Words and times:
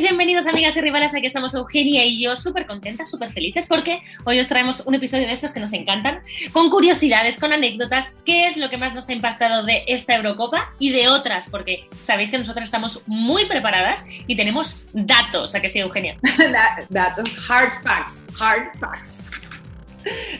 estáis? 0.00 0.10
Bienvenidos 0.10 0.46
amigas 0.46 0.76
y 0.76 0.80
rivales, 0.80 1.14
aquí 1.14 1.26
estamos 1.26 1.54
Eugenia 1.54 2.04
y 2.04 2.22
yo 2.22 2.36
súper 2.36 2.66
contentas, 2.66 3.10
súper 3.10 3.30
felices 3.30 3.66
porque 3.66 4.02
hoy 4.24 4.40
os 4.40 4.48
traemos 4.48 4.82
un 4.86 4.94
episodio 4.94 5.26
de 5.26 5.32
estos 5.32 5.52
que 5.52 5.60
nos 5.60 5.72
encantan, 5.72 6.22
con 6.52 6.70
curiosidades, 6.70 7.38
con 7.38 7.52
anécdotas, 7.52 8.18
qué 8.24 8.46
es 8.46 8.56
lo 8.56 8.68
que 8.70 8.78
más 8.78 8.94
nos 8.94 9.08
ha 9.08 9.12
impactado 9.12 9.64
de 9.64 9.84
esta 9.86 10.16
Eurocopa 10.16 10.74
y 10.78 10.90
de 10.90 11.08
otras, 11.08 11.48
porque 11.48 11.88
sabéis 12.02 12.30
que 12.30 12.38
nosotras 12.38 12.64
estamos 12.64 13.02
muy 13.06 13.46
preparadas 13.46 14.04
y 14.26 14.36
tenemos 14.36 14.84
datos, 14.92 15.54
¿a 15.54 15.60
que 15.60 15.68
sí 15.68 15.78
Eugenia? 15.78 16.18
datos, 16.90 17.30
hard 17.48 17.72
facts, 17.82 18.22
hard 18.38 18.78
facts. 18.78 19.18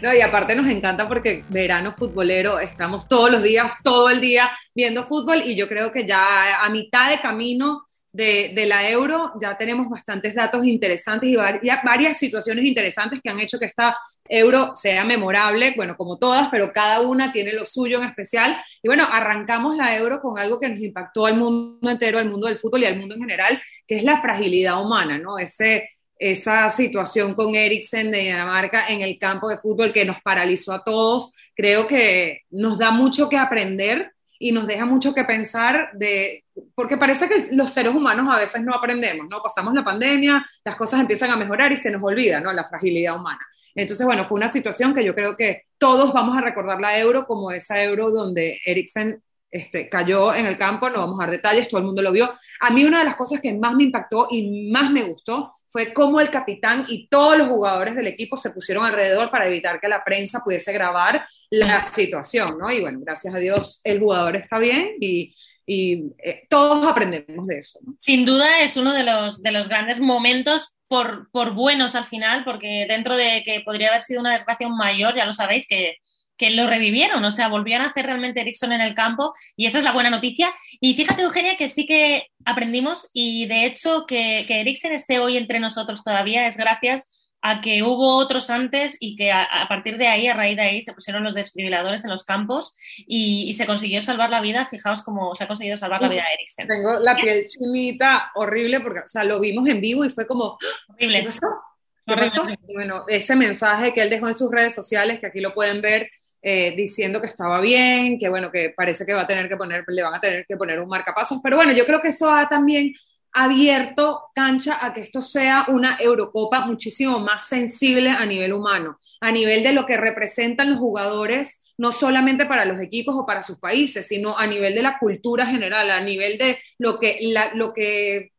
No, 0.00 0.14
y 0.14 0.22
aparte 0.22 0.54
nos 0.54 0.66
encanta 0.66 1.06
porque 1.06 1.44
verano 1.48 1.94
futbolero, 1.96 2.58
estamos 2.58 3.06
todos 3.06 3.30
los 3.30 3.42
días, 3.42 3.76
todo 3.82 4.08
el 4.08 4.20
día 4.20 4.50
viendo 4.74 5.06
fútbol 5.06 5.42
y 5.44 5.54
yo 5.54 5.68
creo 5.68 5.92
que 5.92 6.06
ya 6.06 6.64
a 6.64 6.70
mitad 6.70 7.10
de 7.10 7.18
camino 7.18 7.84
de, 8.12 8.66
la 8.66 8.88
euro 8.88 9.32
ya 9.40 9.56
tenemos 9.56 9.88
bastantes 9.88 10.34
datos 10.34 10.64
interesantes 10.64 11.30
y 11.30 11.36
varias 11.36 12.18
situaciones 12.18 12.64
interesantes 12.64 13.20
que 13.20 13.30
han 13.30 13.40
hecho 13.40 13.58
que 13.58 13.66
esta 13.66 13.96
euro 14.24 14.74
sea 14.76 15.04
memorable, 15.04 15.72
bueno, 15.76 15.96
como 15.96 16.16
todas, 16.16 16.48
pero 16.50 16.72
cada 16.72 17.00
una 17.00 17.32
tiene 17.32 17.52
lo 17.52 17.66
suyo 17.66 17.98
en 17.98 18.08
especial. 18.08 18.56
Y 18.82 18.88
bueno, 18.88 19.06
arrancamos 19.10 19.76
la 19.76 19.96
euro 19.96 20.20
con 20.20 20.38
algo 20.38 20.58
que 20.58 20.68
nos 20.68 20.80
impactó 20.80 21.26
al 21.26 21.36
mundo 21.36 21.90
entero, 21.90 22.18
al 22.18 22.30
mundo 22.30 22.46
del 22.46 22.58
fútbol 22.58 22.82
y 22.82 22.86
al 22.86 22.98
mundo 22.98 23.14
en 23.14 23.20
general, 23.20 23.60
que 23.86 23.96
es 23.96 24.04
la 24.04 24.20
fragilidad 24.20 24.80
humana, 24.82 25.18
¿no? 25.18 25.38
Ese, 25.38 25.88
esa 26.16 26.68
situación 26.70 27.34
con 27.34 27.54
Eriksen 27.54 28.10
de 28.10 28.18
Dinamarca 28.18 28.88
en 28.88 29.00
el 29.00 29.18
campo 29.18 29.48
de 29.48 29.58
fútbol 29.58 29.92
que 29.92 30.04
nos 30.04 30.20
paralizó 30.22 30.72
a 30.72 30.84
todos, 30.84 31.32
creo 31.54 31.86
que 31.86 32.42
nos 32.50 32.78
da 32.78 32.90
mucho 32.90 33.28
que 33.28 33.38
aprender 33.38 34.12
y 34.42 34.52
nos 34.52 34.66
deja 34.66 34.86
mucho 34.86 35.12
que 35.14 35.24
pensar 35.24 35.90
de, 35.92 36.44
porque 36.74 36.96
parece 36.96 37.28
que 37.28 37.48
los 37.52 37.68
seres 37.70 37.94
humanos 37.94 38.26
a 38.30 38.38
veces 38.38 38.62
no 38.62 38.74
aprendemos, 38.74 39.28
¿no? 39.28 39.42
Pasamos 39.42 39.74
la 39.74 39.84
pandemia, 39.84 40.42
las 40.64 40.76
cosas 40.76 40.98
empiezan 40.98 41.30
a 41.30 41.36
mejorar 41.36 41.70
y 41.72 41.76
se 41.76 41.90
nos 41.90 42.02
olvida, 42.02 42.40
¿no? 42.40 42.50
La 42.50 42.64
fragilidad 42.64 43.16
humana. 43.16 43.40
Entonces, 43.74 44.06
bueno, 44.06 44.26
fue 44.26 44.36
una 44.36 44.50
situación 44.50 44.94
que 44.94 45.04
yo 45.04 45.14
creo 45.14 45.36
que 45.36 45.64
todos 45.76 46.14
vamos 46.14 46.38
a 46.38 46.40
recordar 46.40 46.80
la 46.80 46.98
euro 46.98 47.26
como 47.26 47.52
esa 47.52 47.82
euro 47.82 48.10
donde 48.10 48.58
Eriksen 48.64 49.22
este, 49.50 49.88
cayó 49.88 50.34
en 50.34 50.46
el 50.46 50.56
campo, 50.56 50.88
no 50.88 51.00
vamos 51.00 51.18
a 51.18 51.24
dar 51.24 51.32
detalles, 51.32 51.68
todo 51.68 51.80
el 51.80 51.86
mundo 51.86 52.02
lo 52.02 52.12
vio. 52.12 52.32
A 52.60 52.70
mí 52.70 52.84
una 52.84 53.00
de 53.00 53.04
las 53.04 53.16
cosas 53.16 53.40
que 53.40 53.52
más 53.54 53.74
me 53.74 53.84
impactó 53.84 54.28
y 54.30 54.70
más 54.70 54.90
me 54.90 55.02
gustó 55.02 55.52
fue 55.68 55.92
cómo 55.92 56.20
el 56.20 56.30
capitán 56.30 56.84
y 56.88 57.08
todos 57.08 57.38
los 57.38 57.48
jugadores 57.48 57.94
del 57.94 58.08
equipo 58.08 58.36
se 58.36 58.50
pusieron 58.50 58.84
alrededor 58.84 59.30
para 59.30 59.46
evitar 59.46 59.80
que 59.80 59.88
la 59.88 60.04
prensa 60.04 60.40
pudiese 60.40 60.72
grabar 60.72 61.26
la 61.48 61.82
situación, 61.92 62.58
¿no? 62.58 62.70
Y 62.70 62.80
bueno, 62.80 63.00
gracias 63.02 63.34
a 63.34 63.38
Dios 63.38 63.80
el 63.84 64.00
jugador 64.00 64.36
está 64.36 64.58
bien 64.58 64.96
y, 65.00 65.34
eh, 65.72 66.48
todos 66.48 66.84
aprendemos 66.84 67.46
de 67.46 67.60
eso. 67.60 67.78
Sin 67.96 68.24
duda 68.24 68.58
es 68.60 68.76
uno 68.76 68.92
de 68.92 69.04
los, 69.04 69.40
de 69.40 69.52
los 69.52 69.68
grandes 69.68 70.00
momentos 70.00 70.74
por, 70.88 71.30
por 71.30 71.54
buenos 71.54 71.94
al 71.94 72.06
final, 72.06 72.42
porque 72.44 72.86
dentro 72.88 73.16
de 73.16 73.44
que 73.44 73.60
podría 73.64 73.90
haber 73.90 74.00
sido 74.00 74.20
una 74.20 74.32
desgracia 74.32 74.68
mayor, 74.68 75.14
ya 75.14 75.24
lo 75.24 75.32
sabéis 75.32 75.68
que 75.68 75.98
que 76.40 76.48
lo 76.48 76.66
revivieron, 76.66 77.22
o 77.22 77.30
sea, 77.30 77.48
volvieron 77.48 77.86
a 77.86 77.90
hacer 77.90 78.06
realmente 78.06 78.40
Ericsson 78.40 78.72
en 78.72 78.80
el 78.80 78.94
campo 78.94 79.34
y 79.56 79.66
esa 79.66 79.76
es 79.76 79.84
la 79.84 79.92
buena 79.92 80.08
noticia. 80.08 80.54
Y 80.80 80.94
fíjate, 80.94 81.20
Eugenia, 81.20 81.54
que 81.58 81.68
sí 81.68 81.84
que 81.84 82.28
aprendimos 82.46 83.10
y 83.12 83.46
de 83.46 83.66
hecho 83.66 84.06
que, 84.06 84.46
que 84.48 84.62
Ericsson 84.62 84.92
esté 84.92 85.18
hoy 85.18 85.36
entre 85.36 85.60
nosotros 85.60 86.02
todavía 86.02 86.46
es 86.46 86.56
gracias 86.56 87.06
a 87.42 87.60
que 87.60 87.82
hubo 87.82 88.16
otros 88.16 88.48
antes 88.48 88.96
y 89.00 89.16
que 89.16 89.32
a, 89.32 89.46
partir 89.68 89.98
de 89.98 90.06
ahí, 90.08 90.28
a 90.28 90.34
raíz 90.34 90.56
de 90.56 90.62
ahí, 90.62 90.82
se 90.82 90.94
pusieron 90.94 91.24
los 91.24 91.34
desfibriladores 91.34 92.04
en 92.04 92.10
los 92.10 92.24
campos 92.24 92.74
y, 92.96 93.52
se 93.52 93.66
consiguió 93.66 94.00
salvar 94.00 94.30
la 94.30 94.40
vida. 94.40 94.66
Fijaos 94.66 95.02
cómo 95.02 95.34
se 95.34 95.44
ha 95.44 95.48
conseguido 95.48 95.76
salvar 95.76 96.00
la 96.00 96.08
vida 96.08 96.22
de 96.22 96.34
Ericsson. 96.34 96.68
Tengo 96.68 96.98
la 97.00 97.16
piel 97.16 97.44
chinita 97.46 98.30
horrible 98.34 98.80
porque, 98.80 99.00
o 99.00 99.08
sea, 99.08 99.24
lo 99.24 99.40
vimos 99.40 99.68
en 99.68 99.82
vivo 99.82 100.06
y 100.06 100.08
fue 100.08 100.26
como... 100.26 100.56
Horrible. 100.88 101.20
¿Qué 101.20 101.24
pasó? 101.26 102.46
bueno, 102.72 103.04
ese 103.08 103.36
mensaje 103.36 103.92
que 103.92 104.02
él 104.02 104.10
dejó 104.10 104.28
en 104.28 104.34
sus 104.34 104.50
redes 104.50 104.74
sociales, 104.74 105.20
que 105.20 105.26
aquí 105.26 105.40
lo 105.40 105.54
pueden 105.54 105.80
ver, 105.80 106.10
eh, 106.42 106.74
diciendo 106.76 107.20
que 107.20 107.26
estaba 107.26 107.60
bien, 107.60 108.18
que 108.18 108.28
bueno, 108.28 108.50
que 108.50 108.72
parece 108.76 109.04
que 109.04 109.12
va 109.12 109.22
a 109.22 109.26
tener 109.26 109.48
que 109.48 109.56
poner, 109.56 109.84
le 109.86 110.02
van 110.02 110.14
a 110.14 110.20
tener 110.20 110.46
que 110.46 110.56
poner 110.56 110.80
un 110.80 110.88
marcapasos, 110.88 111.40
pero 111.42 111.56
bueno, 111.56 111.72
yo 111.72 111.84
creo 111.84 112.00
que 112.00 112.08
eso 112.08 112.30
ha 112.30 112.48
también 112.48 112.92
abierto 113.32 114.22
cancha 114.34 114.84
a 114.84 114.92
que 114.92 115.02
esto 115.02 115.22
sea 115.22 115.66
una 115.68 115.98
Eurocopa 116.00 116.66
muchísimo 116.66 117.20
más 117.20 117.46
sensible 117.46 118.10
a 118.10 118.26
nivel 118.26 118.52
humano, 118.52 118.98
a 119.20 119.30
nivel 119.30 119.62
de 119.62 119.72
lo 119.72 119.86
que 119.86 119.96
representan 119.96 120.70
los 120.70 120.80
jugadores, 120.80 121.60
no 121.78 121.92
solamente 121.92 122.46
para 122.46 122.64
los 122.64 122.80
equipos 122.80 123.14
o 123.16 123.26
para 123.26 123.42
sus 123.42 123.58
países, 123.58 124.06
sino 124.06 124.36
a 124.36 124.46
nivel 124.46 124.74
de 124.74 124.82
la 124.82 124.98
cultura 124.98 125.46
general, 125.46 125.90
a 125.90 126.00
nivel 126.00 126.38
de 126.38 126.58
lo 126.78 126.98
que, 126.98 127.18
lo 127.54 127.72
que 127.72 128.32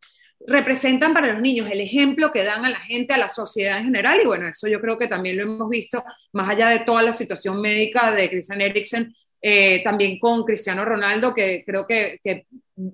representan 0.47 1.13
para 1.13 1.33
los 1.33 1.41
niños, 1.41 1.69
el 1.69 1.81
ejemplo 1.81 2.31
que 2.31 2.43
dan 2.43 2.65
a 2.65 2.69
la 2.69 2.79
gente, 2.79 3.13
a 3.13 3.17
la 3.17 3.27
sociedad 3.27 3.77
en 3.77 3.85
general, 3.85 4.19
y 4.21 4.25
bueno, 4.25 4.47
eso 4.47 4.67
yo 4.67 4.81
creo 4.81 4.97
que 4.97 5.07
también 5.07 5.37
lo 5.37 5.43
hemos 5.43 5.69
visto, 5.69 6.03
más 6.33 6.49
allá 6.49 6.69
de 6.69 6.79
toda 6.79 7.01
la 7.01 7.11
situación 7.11 7.61
médica 7.61 8.11
de 8.11 8.29
Christian 8.29 8.61
Eriksen, 8.61 9.13
eh, 9.41 9.81
también 9.83 10.19
con 10.19 10.43
Cristiano 10.43 10.85
Ronaldo, 10.85 11.33
que 11.33 11.63
creo 11.65 11.87
que, 11.87 12.19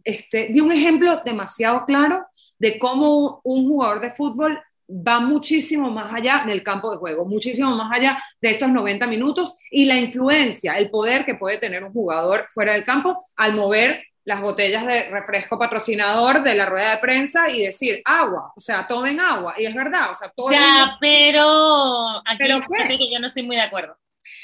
este, 0.03 0.47
dio 0.47 0.63
un 0.63 0.71
ejemplo 0.71 1.21
demasiado 1.25 1.85
claro 1.85 2.25
de 2.57 2.79
cómo 2.79 3.41
un 3.43 3.67
jugador 3.67 4.01
de 4.01 4.11
fútbol 4.11 4.59
va 4.89 5.19
muchísimo 5.19 5.89
más 5.91 6.13
allá 6.13 6.43
del 6.47 6.63
campo 6.63 6.91
de 6.91 6.97
juego, 6.97 7.25
muchísimo 7.25 7.75
más 7.75 7.91
allá 7.97 8.17
de 8.41 8.51
esos 8.51 8.69
90 8.69 9.05
minutos 9.07 9.57
y 9.69 9.85
la 9.85 9.97
influencia, 9.97 10.77
el 10.77 10.89
poder 10.89 11.25
que 11.25 11.35
puede 11.35 11.57
tener 11.57 11.83
un 11.83 11.91
jugador 11.91 12.47
fuera 12.53 12.73
del 12.73 12.85
campo 12.85 13.17
al 13.35 13.53
mover 13.53 14.03
las 14.27 14.41
botellas 14.41 14.85
de 14.85 15.03
refresco 15.09 15.57
patrocinador 15.57 16.43
de 16.43 16.53
la 16.53 16.65
rueda 16.65 16.91
de 16.91 16.97
prensa 16.97 17.49
y 17.49 17.61
decir 17.61 18.01
agua, 18.03 18.51
o 18.53 18.59
sea, 18.59 18.85
tomen 18.85 19.21
agua. 19.21 19.53
Y 19.57 19.65
es 19.65 19.73
verdad, 19.73 20.11
o 20.11 20.15
sea, 20.15 20.29
todo. 20.35 20.51
Ya, 20.51 20.97
pero 20.99 22.17
aquí 22.25 22.37
¿Pero 22.37 22.59
que 22.67 23.09
yo 23.09 23.19
no 23.21 23.27
estoy 23.27 23.43
muy 23.43 23.55
de 23.55 23.61
acuerdo. 23.61 23.95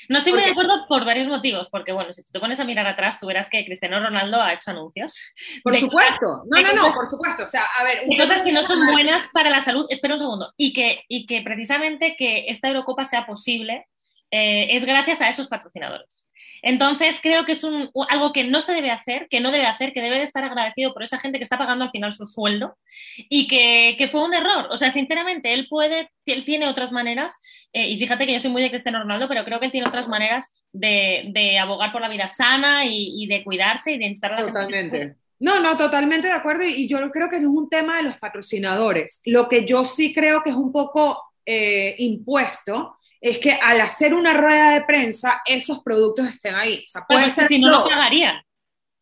No 0.08 0.20
estoy 0.20 0.32
muy 0.32 0.42
de 0.42 0.52
acuerdo 0.52 0.86
por 0.88 1.04
varios 1.04 1.28
motivos, 1.28 1.68
porque 1.70 1.92
bueno, 1.92 2.14
si 2.14 2.24
te 2.24 2.40
pones 2.40 2.62
a 2.62 2.64
mirar 2.64 2.88
atrás, 2.88 3.20
tú 3.20 3.28
verás 3.28 3.50
que 3.50 3.66
Cristiano 3.66 4.00
Ronaldo 4.00 4.42
ha 4.42 4.54
hecho 4.54 4.72
anuncios. 4.72 5.22
Por 5.62 5.78
supuesto, 5.78 6.44
no, 6.50 6.62
no, 6.62 6.74
no, 6.74 6.94
por 6.94 7.10
supuesto. 7.10 7.44
O 7.44 7.48
sea, 7.48 7.66
a 7.78 7.84
ver, 7.84 8.06
cosas 8.18 8.42
que 8.42 8.54
no 8.54 8.66
son 8.66 8.86
buenas 8.90 9.28
para 9.34 9.50
la 9.50 9.60
salud. 9.60 9.86
Espera 9.90 10.14
un 10.14 10.20
segundo. 10.22 10.54
Y 10.56 10.72
que, 10.72 11.04
y 11.10 11.26
que 11.26 11.42
precisamente 11.42 12.16
que 12.18 12.46
esta 12.48 12.70
Eurocopa 12.70 13.04
sea 13.04 13.26
posible 13.26 13.86
eh, 14.32 14.68
es 14.76 14.86
gracias 14.86 15.22
a 15.22 15.28
esos 15.28 15.50
patrocinadores. 15.50 16.30
Entonces, 16.66 17.20
creo 17.22 17.44
que 17.44 17.52
es 17.52 17.64
un, 17.66 17.90
algo 18.08 18.32
que 18.32 18.46
no 18.46 18.62
se 18.62 18.74
debe 18.74 18.90
hacer, 18.90 19.28
que 19.30 19.42
no 19.42 19.52
debe 19.52 19.66
hacer, 19.66 19.92
que 19.92 20.02
debe 20.02 20.16
de 20.16 20.24
estar 20.24 20.46
agradecido 20.46 20.94
por 20.94 21.04
esa 21.04 21.20
gente 21.20 21.38
que 21.38 21.44
está 21.44 21.58
pagando 21.58 21.84
al 21.84 21.92
final 21.92 22.14
su 22.14 22.26
sueldo 22.26 22.78
y 23.18 23.48
que, 23.48 24.08
fue 24.10 24.24
un 24.24 24.34
error. 24.34 24.68
O 24.72 24.78
sea, 24.78 24.90
sinceramente, 24.90 25.54
él 25.54 25.68
puede, 25.70 26.10
él 26.26 26.46
tiene 26.46 26.70
otras 26.70 26.94
maneras, 26.94 27.36
eh, 27.74 27.90
y 27.90 28.00
fíjate 28.00 28.26
que 28.26 28.34
yo 28.34 28.40
soy 28.40 28.50
muy 28.50 28.62
de 28.62 28.70
Cristiano 28.70 29.00
Ronaldo, 29.00 29.28
pero 29.28 29.44
creo 29.44 29.60
que 29.60 29.66
él 29.66 29.72
tiene 29.74 29.88
otras 29.88 30.08
maneras 30.08 30.54
de, 30.72 31.60
abogar 31.60 31.92
por 31.92 32.02
la 32.02 32.10
vida 32.10 32.30
sana 32.30 32.86
y, 32.86 33.28
de 33.28 33.44
cuidarse 33.44 33.92
y 33.92 33.98
de 33.98 34.06
instar 34.06 34.32
a 34.32 34.40
la 34.40 34.48
Totalmente. 34.48 35.18
No, 35.40 35.60
no, 35.60 35.76
totalmente 35.76 36.28
de 36.28 36.34
acuerdo. 36.34 36.64
Y, 36.64 36.88
yo 36.88 37.12
creo 37.12 37.28
que 37.28 37.42
no 37.42 37.50
es 37.50 37.58
un 37.58 37.70
tema 37.70 37.98
de 37.98 38.04
los 38.04 38.18
patrocinadores. 38.18 39.22
Lo 39.26 39.50
que 39.50 39.66
yo 39.66 39.84
sí 39.84 40.14
creo 40.14 40.42
que 40.42 40.52
es 40.52 40.56
un 40.56 40.72
poco 40.72 41.20
eh, 41.46 41.96
impuesto 42.00 42.98
es 43.20 43.38
que 43.38 43.54
al 43.54 43.80
hacer 43.80 44.14
una 44.14 44.34
rueda 44.34 44.72
de 44.74 44.82
prensa, 44.82 45.42
esos 45.46 45.82
productos 45.82 46.28
estén 46.28 46.56
ahí. 46.56 46.84
O 46.86 46.90
sea, 46.90 47.06
puede 47.08 47.30
si 47.48 47.58
no 47.60 47.70
lo 47.70 47.88
pagarían. 47.88 48.42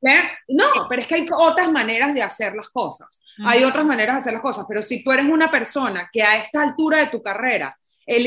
¿Eh? 0.03 0.21
No, 0.47 0.87
pero 0.89 1.01
es 1.01 1.07
que 1.07 1.15
hay 1.15 1.27
otras 1.31 1.71
maneras 1.71 2.13
de 2.13 2.23
hacer 2.23 2.55
las 2.55 2.69
cosas. 2.69 3.19
Hay 3.45 3.63
otras 3.63 3.85
maneras 3.85 4.15
de 4.15 4.21
hacer 4.21 4.33
las 4.33 4.41
cosas, 4.41 4.65
pero 4.67 4.81
si 4.81 5.03
tú 5.03 5.11
eres 5.11 5.25
una 5.25 5.49
persona 5.49 6.09
que 6.11 6.23
a 6.23 6.37
esta 6.37 6.61
altura 6.61 6.99
de 6.99 7.07
tu 7.07 7.21
carrera 7.21 7.75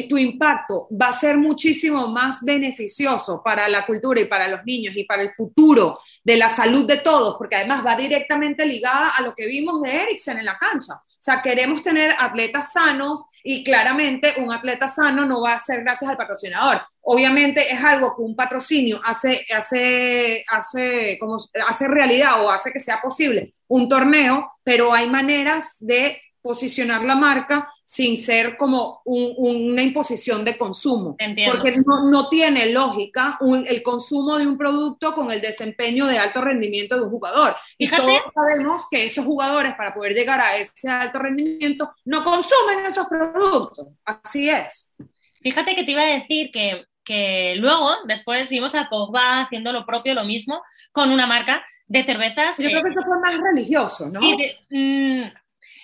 tu 0.09 0.19
impacto 0.19 0.89
va 0.91 1.09
a 1.09 1.13
ser 1.13 1.37
muchísimo 1.37 2.09
más 2.09 2.43
beneficioso 2.43 3.43
para 3.43 3.69
la 3.69 3.85
cultura 3.85 4.21
y 4.21 4.27
para 4.27 4.49
los 4.49 4.65
niños 4.65 4.97
y 4.97 5.05
para 5.05 5.23
el 5.23 5.33
futuro 5.35 6.01
de 6.23 6.37
la 6.37 6.49
salud 6.49 6.87
de 6.87 6.99
todos, 6.99 7.37
porque 7.37 7.57
además 7.57 7.85
va 7.85 7.97
directamente 7.97 8.65
ligada 8.65 9.11
a 9.11 9.23
lo 9.23 9.35
que 9.35 9.47
vimos 9.47 9.83
de 9.83 10.03
Eriksen 10.03 10.39
en 10.39 10.45
la 10.45 10.59
cancha. 10.59 10.95
O 10.95 11.25
sea, 11.25 11.41
queremos 11.41 11.83
tener 11.83 12.15
atletas 12.19 12.73
sanos 12.73 13.25
y 13.43 13.65
claramente 13.65 14.35
un 14.37 14.53
atleta 14.53 14.89
sano 14.89 15.25
no 15.25 15.41
va 15.41 15.55
a 15.55 15.61
ser 15.61 15.83
gracias 15.83 16.11
al 16.11 16.19
patrocinador. 16.19 16.83
Obviamente 17.01 17.73
es 17.73 17.83
algo 17.83 18.15
que 18.15 18.23
un 18.23 18.37
patrocinio 18.37 19.01
hace, 19.03 19.47
hace, 19.55 20.45
hace, 20.49 21.17
como, 21.19 21.39
hace 21.67 21.89
realidad 21.89 22.45
o 22.45 22.51
hace 22.51 22.73
que 22.73 22.81
sea 22.81 23.01
posible 23.01 23.55
un 23.69 23.89
torneo, 23.89 24.51
pero 24.63 24.93
hay 24.93 25.09
maneras 25.09 25.77
de 25.81 26.21
posicionar 26.45 27.03
la 27.05 27.17
marca 27.17 27.67
sin 27.83 28.19
ser 28.19 28.59
como 28.59 29.01
una 29.07 29.81
imposición 29.81 30.45
de 30.45 30.59
consumo. 30.59 31.17
Porque 31.17 31.83
no, 31.87 32.29
tiene 32.29 32.71
lógica 32.71 33.39
el 33.67 33.83
consumo 33.83 34.37
de 34.37 34.47
un 34.47 34.59
producto 34.59 35.15
con 35.15 35.33
el 35.33 35.41
desempeño 35.41 36.05
de 36.05 36.19
alto 36.19 36.43
rendimiento 36.43 36.97
de 36.97 37.03
un 37.03 37.09
jugador. 37.09 37.57
Y 37.79 37.89
todos 37.89 38.21
sabemos 38.35 38.87
que 38.91 39.07
esos 39.07 39.25
jugadores, 39.25 39.73
para 39.75 39.95
poder 39.95 40.13
llegar 40.13 40.39
a 40.39 40.59
ese 40.59 40.91
alto 40.91 41.19
rendimiento, 41.19 41.95
no 42.05 42.23
consumen 42.23 42.85
esos 42.87 43.07
productos. 43.07 43.89
Así 44.05 44.51
es. 44.51 44.95
Fíjate 45.41 45.75
que 45.75 45.85
te 45.85 45.93
iba 45.93 46.03
a 46.03 46.19
decir 46.19 46.51
que, 46.53 46.85
que 47.03 47.55
luego, 47.57 47.91
después 48.05 48.51
vimos 48.51 48.75
a 48.75 48.91
Pogba 48.91 49.41
haciendo 49.41 49.73
lo 49.73 49.87
propio, 49.87 50.13
lo 50.13 50.25
mismo, 50.25 50.61
con 50.93 51.11
una 51.11 51.27
marca 51.27 51.65
de 51.87 52.05
cervezas. 52.05 52.59
Yo 52.59 52.69
creo 52.69 52.83
que 52.83 52.91
eso 52.91 53.03
fue 53.03 53.19
más 53.19 53.35
religioso, 53.41 54.11
¿no? 54.11 54.21
Mm, 54.21 55.23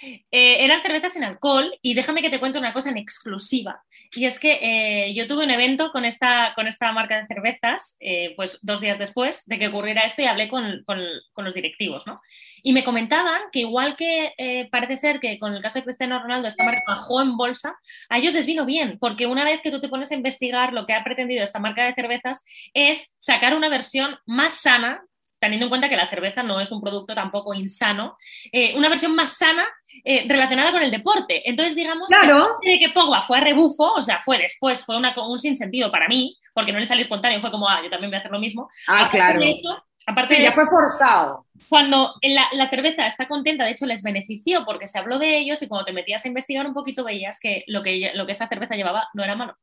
Eh, 0.02 0.64
eran 0.64 0.82
cervezas 0.82 1.12
sin 1.12 1.24
alcohol 1.24 1.72
y 1.82 1.94
déjame 1.94 2.22
que 2.22 2.30
te 2.30 2.40
cuente 2.40 2.58
una 2.58 2.72
cosa 2.72 2.90
en 2.90 2.96
exclusiva. 2.96 3.82
Y 4.12 4.24
es 4.24 4.38
que 4.38 4.58
eh, 4.60 5.14
yo 5.14 5.26
tuve 5.26 5.44
un 5.44 5.50
evento 5.50 5.92
con 5.92 6.04
esta, 6.04 6.52
con 6.54 6.66
esta 6.66 6.90
marca 6.92 7.20
de 7.20 7.26
cervezas, 7.26 7.96
eh, 8.00 8.32
pues 8.36 8.58
dos 8.62 8.80
días 8.80 8.98
después 8.98 9.44
de 9.46 9.58
que 9.58 9.68
ocurriera 9.68 10.02
esto 10.02 10.22
y 10.22 10.26
hablé 10.26 10.48
con, 10.48 10.82
con, 10.84 11.00
con 11.32 11.44
los 11.44 11.54
directivos, 11.54 12.06
¿no? 12.06 12.20
Y 12.62 12.72
me 12.72 12.84
comentaban 12.84 13.42
que 13.52 13.60
igual 13.60 13.96
que 13.96 14.68
parece 14.70 14.96
ser 14.96 15.20
que 15.20 15.38
con 15.38 15.54
el 15.54 15.62
caso 15.62 15.78
de 15.78 15.84
Cristiano 15.84 16.20
Ronaldo 16.20 16.48
esta 16.48 16.64
marca 16.64 16.82
bajó 16.86 17.22
en 17.22 17.36
bolsa, 17.36 17.74
a 18.08 18.18
ellos 18.18 18.34
les 18.34 18.46
vino 18.46 18.66
bien, 18.66 18.98
porque 18.98 19.26
una 19.26 19.44
vez 19.44 19.60
que 19.62 19.70
tú 19.70 19.80
te 19.80 19.88
pones 19.88 20.10
a 20.10 20.14
investigar 20.14 20.72
lo 20.72 20.86
que 20.86 20.92
ha 20.92 21.04
pretendido 21.04 21.42
esta 21.42 21.58
marca 21.58 21.84
de 21.84 21.94
cervezas 21.94 22.44
es 22.74 23.12
sacar 23.18 23.54
una 23.54 23.68
versión 23.68 24.18
más 24.26 24.60
sana 24.60 25.02
teniendo 25.40 25.66
en 25.66 25.70
cuenta 25.70 25.88
que 25.88 25.96
la 25.96 26.08
cerveza 26.08 26.42
no 26.42 26.60
es 26.60 26.70
un 26.70 26.80
producto 26.80 27.14
tampoco 27.14 27.54
insano, 27.54 28.16
eh, 28.52 28.76
una 28.76 28.88
versión 28.88 29.14
más 29.14 29.36
sana 29.38 29.66
eh, 30.04 30.24
relacionada 30.28 30.70
con 30.70 30.82
el 30.82 30.90
deporte. 30.90 31.48
Entonces, 31.48 31.74
digamos 31.74 32.06
claro. 32.08 32.58
que, 32.62 32.78
que 32.78 32.90
Pogba 32.90 33.22
fue 33.22 33.38
a 33.38 33.40
rebufo, 33.40 33.92
o 33.94 34.02
sea, 34.02 34.20
fue 34.22 34.38
después, 34.38 34.84
fue 34.84 34.96
una, 34.96 35.14
un 35.16 35.38
sinsentido 35.38 35.90
para 35.90 36.06
mí, 36.08 36.36
porque 36.54 36.72
no 36.72 36.78
le 36.78 36.86
salió 36.86 37.02
espontáneo, 37.02 37.40
fue 37.40 37.50
como, 37.50 37.68
ah, 37.68 37.80
yo 37.82 37.90
también 37.90 38.10
voy 38.10 38.16
a 38.16 38.18
hacer 38.20 38.30
lo 38.30 38.38
mismo. 38.38 38.68
Ah, 38.86 38.98
Aparte 38.98 39.16
claro. 39.16 39.40
de 39.40 39.50
eso, 39.50 39.84
aparte 40.06 40.36
Sí, 40.36 40.42
ya 40.42 40.52
fue 40.52 40.66
forzado. 40.66 41.46
cuando 41.68 42.14
la, 42.22 42.46
la 42.52 42.68
cerveza 42.70 43.06
está 43.06 43.26
contenta, 43.28 43.64
de 43.64 43.70
hecho 43.72 43.86
les 43.86 44.02
benefició 44.02 44.64
porque 44.64 44.86
se 44.86 44.98
habló 44.98 45.18
de 45.18 45.38
ellos 45.38 45.62
y 45.62 45.68
cuando 45.68 45.84
te 45.86 45.92
metías 45.92 46.24
a 46.24 46.28
investigar 46.28 46.66
un 46.66 46.74
poquito 46.74 47.04
veías 47.04 47.38
que 47.40 47.64
lo 47.66 47.82
que, 47.82 48.10
lo 48.14 48.26
que 48.26 48.32
esa 48.32 48.48
cerveza 48.48 48.74
llevaba 48.76 49.08
no 49.14 49.24
era 49.24 49.34
malo. 49.36 49.56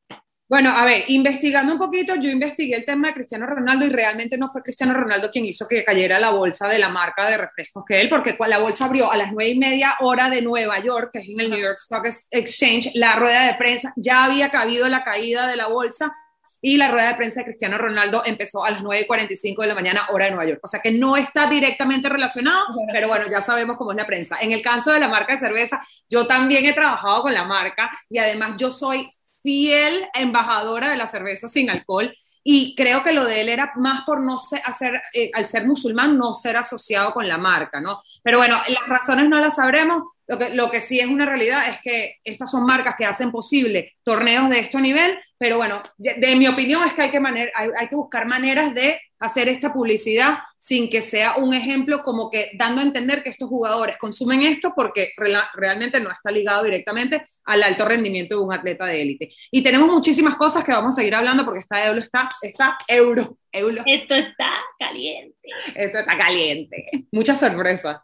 Bueno, 0.48 0.70
a 0.70 0.82
ver, 0.86 1.04
investigando 1.08 1.74
un 1.74 1.78
poquito, 1.78 2.14
yo 2.14 2.30
investigué 2.30 2.74
el 2.74 2.86
tema 2.86 3.08
de 3.08 3.14
Cristiano 3.14 3.44
Ronaldo 3.44 3.84
y 3.84 3.90
realmente 3.90 4.38
no 4.38 4.48
fue 4.48 4.62
Cristiano 4.62 4.94
Ronaldo 4.94 5.30
quien 5.30 5.44
hizo 5.44 5.68
que 5.68 5.84
cayera 5.84 6.18
la 6.18 6.30
bolsa 6.30 6.66
de 6.66 6.78
la 6.78 6.88
marca 6.88 7.28
de 7.28 7.36
refrescos 7.36 7.84
que 7.86 8.00
él, 8.00 8.08
porque 8.08 8.34
la 8.46 8.58
bolsa 8.58 8.86
abrió 8.86 9.12
a 9.12 9.16
las 9.18 9.30
nueve 9.30 9.50
y 9.50 9.58
media 9.58 9.96
hora 10.00 10.30
de 10.30 10.40
Nueva 10.40 10.82
York, 10.82 11.10
que 11.12 11.18
es 11.18 11.28
en 11.28 11.40
el 11.40 11.50
New 11.50 11.58
York 11.58 11.76
Stock 11.78 12.06
Exchange, 12.30 12.92
la 12.94 13.16
rueda 13.16 13.46
de 13.46 13.54
prensa, 13.56 13.92
ya 13.96 14.24
había 14.24 14.50
cabido 14.50 14.88
la 14.88 15.04
caída 15.04 15.46
de 15.46 15.56
la 15.56 15.66
bolsa 15.66 16.10
y 16.62 16.78
la 16.78 16.90
rueda 16.90 17.08
de 17.08 17.14
prensa 17.16 17.40
de 17.40 17.44
Cristiano 17.44 17.76
Ronaldo 17.76 18.22
empezó 18.24 18.64
a 18.64 18.70
las 18.70 18.82
9.45 18.82 19.60
de 19.60 19.68
la 19.68 19.74
mañana, 19.74 20.08
hora 20.10 20.24
de 20.24 20.30
Nueva 20.30 20.48
York. 20.48 20.60
O 20.62 20.68
sea 20.68 20.80
que 20.80 20.90
no 20.90 21.16
está 21.18 21.46
directamente 21.46 22.08
relacionado, 22.08 22.66
pero 22.90 23.08
bueno, 23.08 23.26
ya 23.30 23.42
sabemos 23.42 23.76
cómo 23.76 23.90
es 23.90 23.98
la 23.98 24.06
prensa. 24.06 24.38
En 24.40 24.52
el 24.52 24.62
caso 24.62 24.92
de 24.92 24.98
la 24.98 25.08
marca 25.08 25.34
de 25.34 25.40
cerveza, 25.40 25.80
yo 26.08 26.26
también 26.26 26.64
he 26.64 26.72
trabajado 26.72 27.22
con 27.22 27.34
la 27.34 27.44
marca 27.44 27.90
y 28.08 28.18
además 28.18 28.54
yo 28.56 28.72
soy 28.72 29.08
fiel 29.42 30.08
embajadora 30.14 30.90
de 30.90 30.96
la 30.96 31.06
cerveza 31.06 31.48
sin 31.48 31.70
alcohol 31.70 32.14
y 32.50 32.74
creo 32.74 33.04
que 33.04 33.12
lo 33.12 33.26
de 33.26 33.42
él 33.42 33.50
era 33.50 33.72
más 33.76 34.04
por 34.06 34.22
no 34.22 34.38
ser, 34.38 34.62
hacer, 34.64 35.02
eh, 35.12 35.30
al 35.34 35.46
ser 35.46 35.66
musulmán, 35.66 36.16
no 36.16 36.32
ser 36.32 36.56
asociado 36.56 37.12
con 37.12 37.28
la 37.28 37.36
marca, 37.36 37.78
¿no? 37.78 38.00
Pero 38.22 38.38
bueno, 38.38 38.58
las 38.68 38.88
razones 38.88 39.28
no 39.28 39.38
las 39.38 39.56
sabremos, 39.56 40.04
lo 40.26 40.38
que, 40.38 40.50
lo 40.54 40.70
que 40.70 40.80
sí 40.80 40.98
es 40.98 41.06
una 41.06 41.26
realidad 41.26 41.68
es 41.68 41.78
que 41.82 42.16
estas 42.24 42.50
son 42.50 42.64
marcas 42.64 42.94
que 42.96 43.04
hacen 43.04 43.30
posible 43.30 43.96
torneos 44.02 44.48
de 44.48 44.60
este 44.60 44.80
nivel, 44.80 45.18
pero 45.36 45.58
bueno, 45.58 45.82
de, 45.98 46.14
de 46.14 46.36
mi 46.36 46.48
opinión 46.48 46.82
es 46.84 46.94
que 46.94 47.02
hay 47.02 47.10
que, 47.10 47.20
maner, 47.20 47.52
hay, 47.54 47.68
hay 47.78 47.88
que 47.88 47.96
buscar 47.96 48.26
maneras 48.26 48.72
de 48.72 48.98
hacer 49.18 49.48
esta 49.50 49.70
publicidad 49.70 50.38
sin 50.68 50.90
que 50.90 51.00
sea 51.00 51.36
un 51.36 51.54
ejemplo 51.54 52.02
como 52.02 52.28
que 52.28 52.50
dando 52.52 52.82
a 52.82 52.84
entender 52.84 53.22
que 53.22 53.30
estos 53.30 53.48
jugadores 53.48 53.96
consumen 53.96 54.42
esto 54.42 54.74
porque 54.76 55.12
re 55.16 55.32
realmente 55.54 55.98
no 55.98 56.10
está 56.10 56.30
ligado 56.30 56.64
directamente 56.64 57.22
al 57.46 57.62
alto 57.62 57.86
rendimiento 57.86 58.36
de 58.36 58.44
un 58.44 58.52
atleta 58.52 58.84
de 58.84 59.00
élite. 59.00 59.30
Y 59.50 59.62
tenemos 59.62 59.88
muchísimas 59.88 60.36
cosas 60.36 60.62
que 60.64 60.72
vamos 60.72 60.92
a 60.92 60.96
seguir 60.96 61.14
hablando 61.14 61.46
porque 61.46 61.60
esta 61.60 61.86
euro 61.86 62.00
está, 62.00 62.28
está 62.42 62.76
euro, 62.86 63.38
euro. 63.50 63.82
Esto 63.86 64.14
está 64.14 64.50
caliente. 64.78 65.48
Esto 65.74 66.00
está 66.00 66.18
caliente. 66.18 66.84
Muchas 67.12 67.40
sorpresas. 67.40 68.02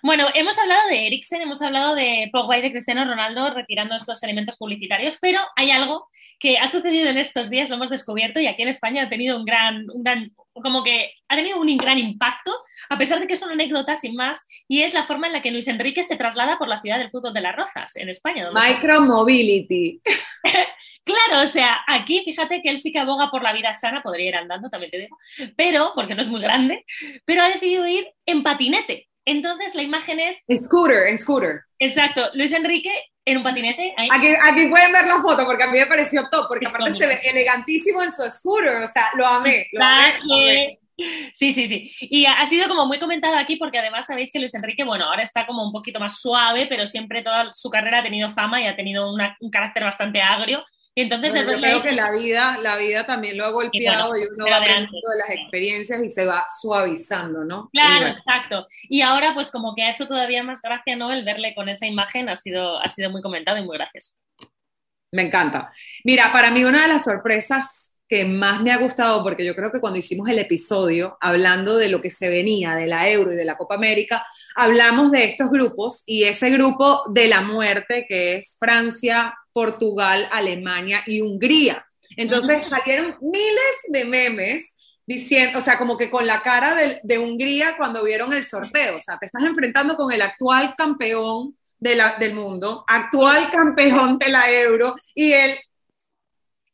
Bueno, 0.00 0.28
hemos 0.34 0.56
hablado 0.56 0.88
de 0.88 1.08
Eriksen, 1.08 1.42
hemos 1.42 1.60
hablado 1.62 1.96
de 1.96 2.28
Pogba 2.30 2.58
y 2.58 2.62
de 2.62 2.70
Cristiano 2.70 3.04
Ronaldo 3.04 3.52
retirando 3.52 3.96
estos 3.96 4.22
elementos 4.22 4.56
publicitarios, 4.56 5.18
pero 5.20 5.40
hay 5.56 5.72
algo 5.72 6.06
que 6.38 6.58
ha 6.58 6.68
sucedido 6.68 7.08
en 7.08 7.18
estos 7.18 7.50
días, 7.50 7.68
lo 7.68 7.76
hemos 7.76 7.90
descubierto, 7.90 8.40
y 8.40 8.46
aquí 8.46 8.62
en 8.62 8.68
España 8.68 9.04
ha 9.04 9.08
tenido 9.08 9.36
un 9.36 9.44
gran, 9.44 9.90
un 9.90 10.02
gran 10.02 10.30
como 10.52 10.82
que 10.82 11.12
ha 11.28 11.36
tenido 11.36 11.60
un 11.60 11.76
gran 11.76 11.98
impacto, 11.98 12.52
a 12.88 12.98
pesar 12.98 13.20
de 13.20 13.26
que 13.26 13.34
es 13.34 13.42
una 13.42 13.52
anécdota 13.52 13.96
sin 13.96 14.14
más, 14.14 14.42
y 14.66 14.82
es 14.82 14.94
la 14.94 15.04
forma 15.04 15.26
en 15.26 15.32
la 15.32 15.42
que 15.42 15.50
Luis 15.50 15.68
Enrique 15.68 16.02
se 16.02 16.16
traslada 16.16 16.58
por 16.58 16.68
la 16.68 16.80
ciudad 16.80 16.98
del 16.98 17.10
fútbol 17.10 17.34
de 17.34 17.40
las 17.40 17.56
Rozas, 17.56 17.96
en 17.96 18.08
España. 18.08 18.50
Micromobility. 18.52 20.00
claro, 21.04 21.42
o 21.42 21.46
sea, 21.46 21.78
aquí 21.86 22.22
fíjate 22.24 22.62
que 22.62 22.70
él 22.70 22.78
sí 22.78 22.92
que 22.92 22.98
aboga 22.98 23.30
por 23.30 23.42
la 23.42 23.52
vida 23.52 23.72
sana, 23.74 24.02
podría 24.02 24.28
ir 24.28 24.36
andando, 24.36 24.68
también 24.70 24.90
te 24.90 24.98
digo, 24.98 25.16
pero, 25.56 25.92
porque 25.94 26.14
no 26.14 26.22
es 26.22 26.28
muy 26.28 26.40
grande, 26.40 26.84
pero 27.24 27.42
ha 27.42 27.48
decidido 27.48 27.86
ir 27.86 28.08
en 28.26 28.42
patinete. 28.42 29.07
Entonces 29.24 29.74
la 29.74 29.82
imagen 29.82 30.20
es... 30.20 30.42
Scooter, 30.60 31.06
en 31.08 31.18
scooter. 31.18 31.60
Exacto, 31.78 32.22
Luis 32.34 32.52
Enrique 32.52 32.92
en 33.24 33.38
un 33.38 33.42
patinete. 33.42 33.94
Ahí. 33.96 34.08
Aquí, 34.10 34.28
aquí 34.42 34.66
pueden 34.66 34.92
ver 34.92 35.06
la 35.06 35.20
foto 35.20 35.44
porque 35.44 35.64
a 35.64 35.66
mí 35.66 35.78
me 35.78 35.86
pareció 35.86 36.28
top, 36.30 36.48
porque 36.48 36.64
es 36.64 36.70
aparte 36.70 36.92
cómico. 36.92 36.98
se 36.98 37.06
ve 37.06 37.20
elegantísimo 37.24 38.02
en 38.02 38.10
su 38.10 38.28
scooter, 38.30 38.76
o 38.76 38.88
sea, 38.90 39.08
lo 39.16 39.26
amé. 39.26 39.66
Lo 39.72 39.84
amé, 39.84 40.12
lo 40.24 40.34
amé. 40.34 40.78
Sí, 41.32 41.52
sí, 41.52 41.68
sí. 41.68 41.92
Y 42.00 42.26
ha 42.26 42.44
sido 42.46 42.66
como 42.66 42.86
muy 42.86 42.98
comentado 42.98 43.36
aquí 43.36 43.56
porque 43.56 43.78
además 43.78 44.06
sabéis 44.06 44.32
que 44.32 44.40
Luis 44.40 44.54
Enrique, 44.54 44.82
bueno, 44.84 45.04
ahora 45.04 45.22
está 45.22 45.46
como 45.46 45.64
un 45.64 45.72
poquito 45.72 46.00
más 46.00 46.20
suave, 46.20 46.66
pero 46.68 46.86
siempre 46.86 47.22
toda 47.22 47.52
su 47.54 47.70
carrera 47.70 48.00
ha 48.00 48.02
tenido 48.02 48.30
fama 48.30 48.60
y 48.60 48.66
ha 48.66 48.74
tenido 48.74 49.12
una, 49.12 49.36
un 49.40 49.50
carácter 49.50 49.84
bastante 49.84 50.20
agrio. 50.20 50.64
Y 50.98 51.02
entonces 51.02 51.32
bueno, 51.32 51.52
yo 51.52 51.60
creo 51.60 51.82
que 51.82 51.92
la 51.92 52.10
vida, 52.10 52.58
la 52.60 52.76
vida 52.76 53.06
también 53.06 53.38
lo 53.38 53.44
ha 53.44 53.50
golpeado 53.50 54.16
y, 54.16 54.18
bueno, 54.18 54.32
y 54.32 54.34
uno 54.34 54.46
va 54.50 54.56
aprendiendo 54.56 55.10
de 55.10 55.18
las 55.18 55.30
experiencias 55.30 56.02
y 56.02 56.08
se 56.08 56.26
va 56.26 56.44
suavizando, 56.60 57.44
¿no? 57.44 57.68
Claro, 57.72 58.00
bueno. 58.00 58.16
exacto. 58.16 58.66
Y 58.88 59.02
ahora, 59.02 59.32
pues 59.32 59.48
como 59.48 59.76
que 59.76 59.84
ha 59.84 59.92
hecho 59.92 60.08
todavía 60.08 60.42
más 60.42 60.60
gracia, 60.60 60.96
¿no? 60.96 61.12
El 61.12 61.24
verle 61.24 61.54
con 61.54 61.68
esa 61.68 61.86
imagen 61.86 62.28
ha 62.28 62.34
sido, 62.34 62.82
ha 62.82 62.88
sido 62.88 63.10
muy 63.10 63.22
comentado 63.22 63.58
y 63.58 63.64
muy 63.64 63.76
gracioso. 63.76 64.16
Me 65.12 65.22
encanta. 65.22 65.72
Mira, 66.02 66.32
para 66.32 66.50
mí 66.50 66.64
una 66.64 66.82
de 66.82 66.88
las 66.88 67.04
sorpresas 67.04 67.94
que 68.08 68.24
más 68.24 68.62
me 68.62 68.72
ha 68.72 68.78
gustado, 68.78 69.22
porque 69.22 69.44
yo 69.44 69.54
creo 69.54 69.70
que 69.70 69.80
cuando 69.80 69.98
hicimos 69.98 70.28
el 70.28 70.38
episodio 70.38 71.16
hablando 71.20 71.76
de 71.76 71.90
lo 71.90 72.00
que 72.00 72.10
se 72.10 72.28
venía 72.28 72.74
de 72.74 72.86
la 72.86 73.08
Euro 73.08 73.32
y 73.32 73.36
de 73.36 73.44
la 73.44 73.56
Copa 73.56 73.74
América, 73.74 74.26
hablamos 74.56 75.12
de 75.12 75.24
estos 75.24 75.50
grupos 75.50 76.02
y 76.06 76.24
ese 76.24 76.50
grupo 76.50 77.04
de 77.10 77.28
la 77.28 77.42
muerte 77.42 78.06
que 78.08 78.38
es 78.38 78.56
Francia, 78.58 79.34
Portugal, 79.58 80.28
Alemania 80.30 81.02
y 81.04 81.20
Hungría. 81.20 81.84
Entonces 82.16 82.62
salieron 82.70 83.16
miles 83.20 83.74
de 83.88 84.04
memes 84.04 84.72
diciendo, 85.04 85.58
o 85.58 85.62
sea, 85.62 85.76
como 85.76 85.98
que 85.98 86.10
con 86.10 86.28
la 86.28 86.42
cara 86.42 86.76
de, 86.76 87.00
de, 87.02 87.18
Hungría 87.18 87.76
cuando 87.76 88.04
vieron 88.04 88.32
el 88.32 88.46
sorteo. 88.46 88.98
O 88.98 89.00
sea, 89.00 89.18
te 89.18 89.26
estás 89.26 89.42
enfrentando 89.42 89.96
con 89.96 90.12
el 90.12 90.22
actual 90.22 90.74
campeón 90.76 91.56
de 91.76 91.96
la, 91.96 92.18
del 92.20 92.34
mundo, 92.34 92.84
actual 92.86 93.50
campeón 93.50 94.16
de 94.16 94.28
la 94.28 94.48
Euro 94.48 94.94
y 95.12 95.32
el 95.32 95.58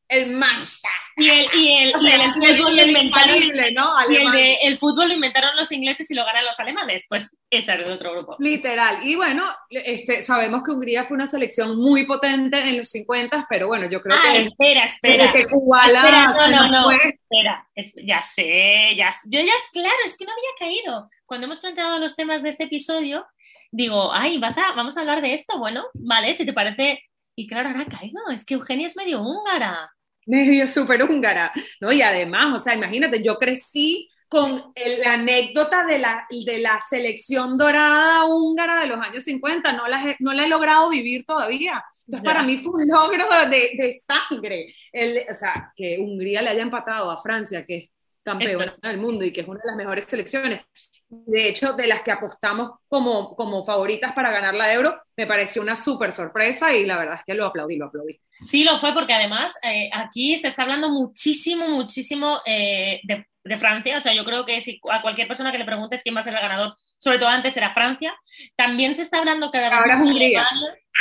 el 0.09 0.31
Manchester. 0.33 0.91
Y 1.17 1.29
el, 1.29 1.47
y 1.55 1.75
el, 1.75 1.95
o 1.95 2.01
sea, 2.01 2.11
y 2.11 2.15
el, 2.15 2.21
el, 2.23 2.57
fútbol 2.57 2.77
lo 2.77 2.83
inventaron, 2.83 3.39
¿no? 3.75 3.91
y 4.11 4.17
el, 4.17 4.33
de, 4.33 4.55
el 4.63 4.79
fútbol 4.79 5.09
lo 5.09 5.15
inventaron 5.15 5.57
los 5.57 5.71
ingleses 5.71 6.11
y 6.11 6.15
lo 6.15 6.25
ganan 6.25 6.45
los 6.45 6.59
alemanes. 6.59 7.05
Pues 7.09 7.31
ese 7.51 7.73
era 7.73 7.85
el 7.85 7.93
otro 7.93 8.13
grupo. 8.13 8.37
Literal. 8.41 8.99
Y 9.05 9.15
bueno, 9.15 9.45
este, 9.71 10.23
sabemos 10.23 10.63
que 10.65 10.73
Hungría 10.73 11.05
fue 11.05 11.15
una 11.15 11.27
selección 11.27 11.77
muy 11.77 12.05
potente 12.07 12.59
en 12.59 12.79
los 12.79 12.91
50, 12.91 13.47
pero 13.49 13.69
bueno, 13.69 13.89
yo 13.89 14.01
creo 14.03 14.17
ah, 14.19 14.33
que. 14.33 14.39
espera, 14.41 14.85
espera. 14.85 15.33
que 15.33 15.47
Kubala 15.47 15.99
espera, 15.99 16.33
no, 16.33 16.49
no, 16.49 16.69
no. 16.69 16.85
Fue... 16.85 16.97
Espera, 16.97 17.69
es, 17.75 17.93
ya 18.05 18.21
sé, 18.23 18.95
ya 18.97 19.13
Yo 19.27 19.41
ya, 19.41 19.55
claro, 19.73 19.97
es 20.05 20.17
que 20.17 20.25
no 20.25 20.33
había 20.33 20.51
caído. 20.59 21.09
Cuando 21.27 21.47
hemos 21.47 21.61
planteado 21.61 21.99
los 21.99 22.17
temas 22.17 22.43
de 22.43 22.49
este 22.49 22.65
episodio, 22.65 23.25
digo, 23.71 24.13
ay, 24.13 24.39
vas 24.39 24.59
a, 24.59 24.73
vamos 24.73 24.97
a 24.97 25.01
hablar 25.01 25.21
de 25.21 25.35
esto. 25.35 25.59
Bueno, 25.59 25.85
vale, 25.95 26.35
si 26.35 26.45
te 26.45 26.53
parece. 26.53 27.03
Y 27.37 27.47
claro, 27.47 27.69
ahora 27.69 27.83
ha 27.83 27.99
caído. 27.99 28.21
Es 28.33 28.45
que 28.45 28.55
Eugenia 28.55 28.87
es 28.87 28.97
medio 28.97 29.21
húngara 29.21 29.91
medio 30.27 30.67
súper 30.69 31.03
húngara, 31.03 31.53
¿no? 31.81 31.93
Y 31.93 32.03
además, 32.03 32.61
o 32.61 32.63
sea, 32.63 32.75
imagínate, 32.75 33.23
yo 33.23 33.39
crecí 33.39 34.09
con 34.29 34.73
la 35.03 35.13
anécdota 35.13 35.87
de 35.87 35.99
la, 35.99 36.27
de 36.45 36.59
la 36.59 36.81
selección 36.89 37.57
dorada 37.57 38.25
húngara 38.25 38.81
de 38.81 38.87
los 38.87 38.99
años 38.99 39.23
50, 39.23 39.73
no 39.73 39.87
la, 39.87 40.11
he, 40.11 40.17
no 40.19 40.33
la 40.33 40.45
he 40.45 40.49
logrado 40.49 40.89
vivir 40.89 41.25
todavía. 41.25 41.85
Entonces, 42.07 42.25
ya. 42.25 42.35
para 42.35 42.43
mí 42.43 42.59
fue 42.59 42.83
un 42.83 42.89
logro 42.89 43.27
de, 43.49 43.71
de 43.77 44.03
sangre. 44.09 44.75
El, 44.93 45.23
o 45.31 45.35
sea, 45.35 45.73
que 45.77 45.99
Hungría 46.01 46.43
le 46.43 46.51
haya 46.51 46.63
empatado 46.63 47.11
a 47.11 47.21
Francia, 47.21 47.65
que 47.65 47.77
es 47.77 47.91
campeona 48.25 48.73
del 48.83 48.99
mundo 48.99 49.25
y 49.25 49.33
que 49.33 49.43
es 49.43 49.47
una 49.49 49.61
de 49.61 49.69
las 49.69 49.77
mejores 49.77 50.05
selecciones. 50.09 50.63
De 51.09 51.49
hecho, 51.49 51.75
de 51.75 51.87
las 51.87 52.03
que 52.03 52.11
apostamos 52.11 52.73
como, 52.89 53.37
como 53.37 53.65
favoritas 53.65 54.13
para 54.13 54.33
ganar 54.33 54.55
la 54.55 54.73
Euro, 54.73 55.01
me 55.17 55.27
pareció 55.27 55.63
una 55.63 55.77
súper 55.77 56.13
sorpresa 56.13 56.73
y 56.75 56.87
la 56.87 56.99
verdad 56.99 57.17
es 57.17 57.25
que 57.25 57.35
lo 57.35 57.47
aplaudí, 57.47 57.77
lo 57.77 57.87
aplaudí. 57.87 58.21
Sí, 58.43 58.65
lo 58.65 58.79
fue 58.79 58.93
porque 58.93 59.13
además 59.13 59.55
eh, 59.63 59.91
aquí 59.93 60.37
se 60.37 60.49
está 60.49 60.63
hablando 60.63 60.89
muchísimo, 60.89 61.69
muchísimo 61.69 62.41
eh, 62.47 63.01
de, 63.05 63.27
de, 63.45 63.59
Francia. 63.59 63.97
O 63.97 64.01
sea, 64.01 64.15
yo 64.15 64.25
creo 64.25 64.45
que 64.45 64.61
si 64.61 64.81
a 64.91 65.03
cualquier 65.03 65.29
persona 65.29 65.53
que 65.53 65.59
le 65.59 65.65
preguntes 65.65 66.03
quién 66.03 66.17
va 66.17 66.21
a 66.21 66.23
ser 66.23 66.35
el 66.35 66.41
ganador, 66.41 66.75
sobre 66.99 67.19
todo 67.19 67.29
antes 67.29 67.57
era 67.57 67.73
Francia. 67.73 68.15
También 68.57 68.95
se 68.95 69.03
está 69.03 69.19
hablando 69.19 69.51
cada 69.51 69.71
vez 69.71 69.79
Ahora 69.79 70.03
Hungría. 70.03 70.43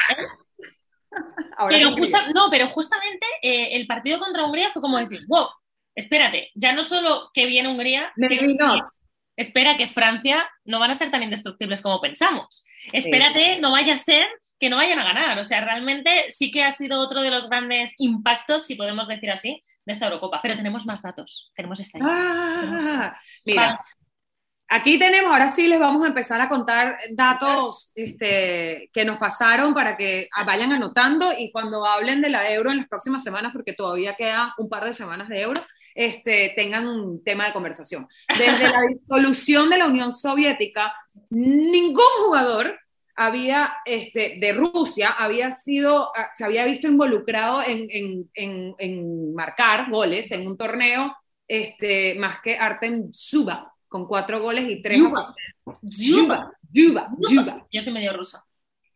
¿eh? 0.09 0.15
Ahora 1.57 1.77
pero 1.77 1.91
justa, 1.91 2.27
no, 2.33 2.49
pero 2.49 2.69
justamente 2.69 3.25
eh, 3.41 3.75
el 3.75 3.87
partido 3.87 4.19
contra 4.19 4.45
Hungría 4.45 4.71
fue 4.71 4.81
como 4.81 4.97
decir, 4.97 5.21
wow, 5.27 5.47
espérate, 5.95 6.49
ya 6.55 6.73
no 6.73 6.83
solo 6.83 7.29
que 7.33 7.45
viene 7.45 7.69
Hungría, 7.69 8.11
sino 8.15 8.83
espera 9.35 9.77
que 9.77 9.87
Francia 9.87 10.47
no 10.65 10.79
van 10.79 10.91
a 10.91 10.95
ser 10.95 11.11
tan 11.11 11.23
indestructibles 11.23 11.81
como 11.81 12.01
pensamos. 12.01 12.65
espérate, 12.91 13.59
no 13.59 13.71
vaya 13.71 13.95
a 13.95 13.97
ser 13.97 14.25
que 14.59 14.69
no 14.69 14.77
vayan 14.77 14.99
a 14.99 15.03
ganar. 15.03 15.39
O 15.39 15.45
sea, 15.45 15.61
realmente 15.61 16.27
sí 16.29 16.51
que 16.51 16.63
ha 16.63 16.71
sido 16.71 16.99
otro 16.99 17.21
de 17.21 17.29
los 17.29 17.49
grandes 17.49 17.95
impactos, 17.97 18.65
si 18.65 18.75
podemos 18.75 19.07
decir 19.07 19.29
así, 19.31 19.61
de 19.85 19.91
esta 19.91 20.05
Eurocopa. 20.05 20.39
Pero 20.41 20.55
tenemos 20.55 20.85
más 20.85 21.01
datos, 21.01 21.51
tenemos 21.55 21.79
estadísticas. 21.79 22.25
Ah, 22.25 23.17
mira, 23.45 23.79
aquí 24.73 24.97
tenemos, 24.97 25.31
ahora 25.31 25.49
sí 25.49 25.67
les 25.67 25.79
vamos 25.79 26.03
a 26.03 26.07
empezar 26.07 26.41
a 26.41 26.49
contar 26.49 26.97
datos 27.11 27.91
este, 27.93 28.89
que 28.91 29.05
nos 29.05 29.19
pasaron 29.19 29.73
para 29.75 29.95
que 29.95 30.27
vayan 30.47 30.71
anotando 30.71 31.31
y 31.37 31.51
cuando 31.51 31.85
hablen 31.85 32.21
de 32.21 32.29
la 32.29 32.51
euro 32.51 32.71
en 32.71 32.77
las 32.77 32.87
próximas 32.87 33.23
semanas, 33.23 33.51
porque 33.53 33.73
todavía 33.73 34.15
queda 34.15 34.55
un 34.57 34.69
par 34.69 34.85
de 34.85 34.93
semanas 34.93 35.29
de 35.29 35.41
euro, 35.41 35.61
este, 35.93 36.53
tengan 36.55 36.87
un 36.87 37.23
tema 37.23 37.45
de 37.45 37.53
conversación. 37.53 38.07
Desde 38.27 38.67
la 38.67 38.81
disolución 38.89 39.69
de 39.69 39.77
la 39.77 39.85
Unión 39.85 40.11
Soviética, 40.11 40.91
ningún 41.29 42.03
jugador 42.25 42.79
había, 43.15 43.75
este, 43.85 44.37
de 44.39 44.53
Rusia, 44.53 45.09
había 45.09 45.51
sido, 45.51 46.11
ah, 46.17 46.31
se 46.33 46.45
había 46.45 46.65
visto 46.65 46.87
involucrado 46.87 47.61
en, 47.61 47.85
en, 47.91 48.29
en, 48.33 48.75
en 48.79 49.35
marcar 49.35 49.91
goles 49.91 50.31
en 50.31 50.47
un 50.47 50.57
torneo, 50.57 51.15
este, 51.47 52.15
más 52.15 52.41
que 52.41 52.57
Artem 52.57 53.11
Zuba, 53.13 53.72
con 53.93 54.07
cuatro 54.07 54.41
goles 54.41 54.67
y 54.67 54.81
tres 54.81 54.97
Yuba. 54.97 55.35
Yuba, 55.83 56.51
Yuba, 56.71 57.07
Yuba. 57.29 57.59
Yo 57.71 57.79
soy 57.79 57.93
medio 57.93 58.11
rusa. 58.11 58.43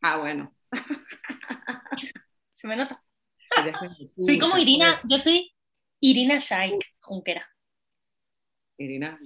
Ah, 0.01 0.17
bueno. 0.17 0.55
¿Se 2.49 2.67
me 2.67 2.75
nota? 2.75 2.99
Soy 4.17 4.39
como 4.39 4.57
Irina, 4.57 4.99
yo 5.03 5.19
soy 5.19 5.53
Irina 5.99 6.39
Shaik 6.39 6.83
Junquera. 6.99 7.47
Irina. 8.79 9.19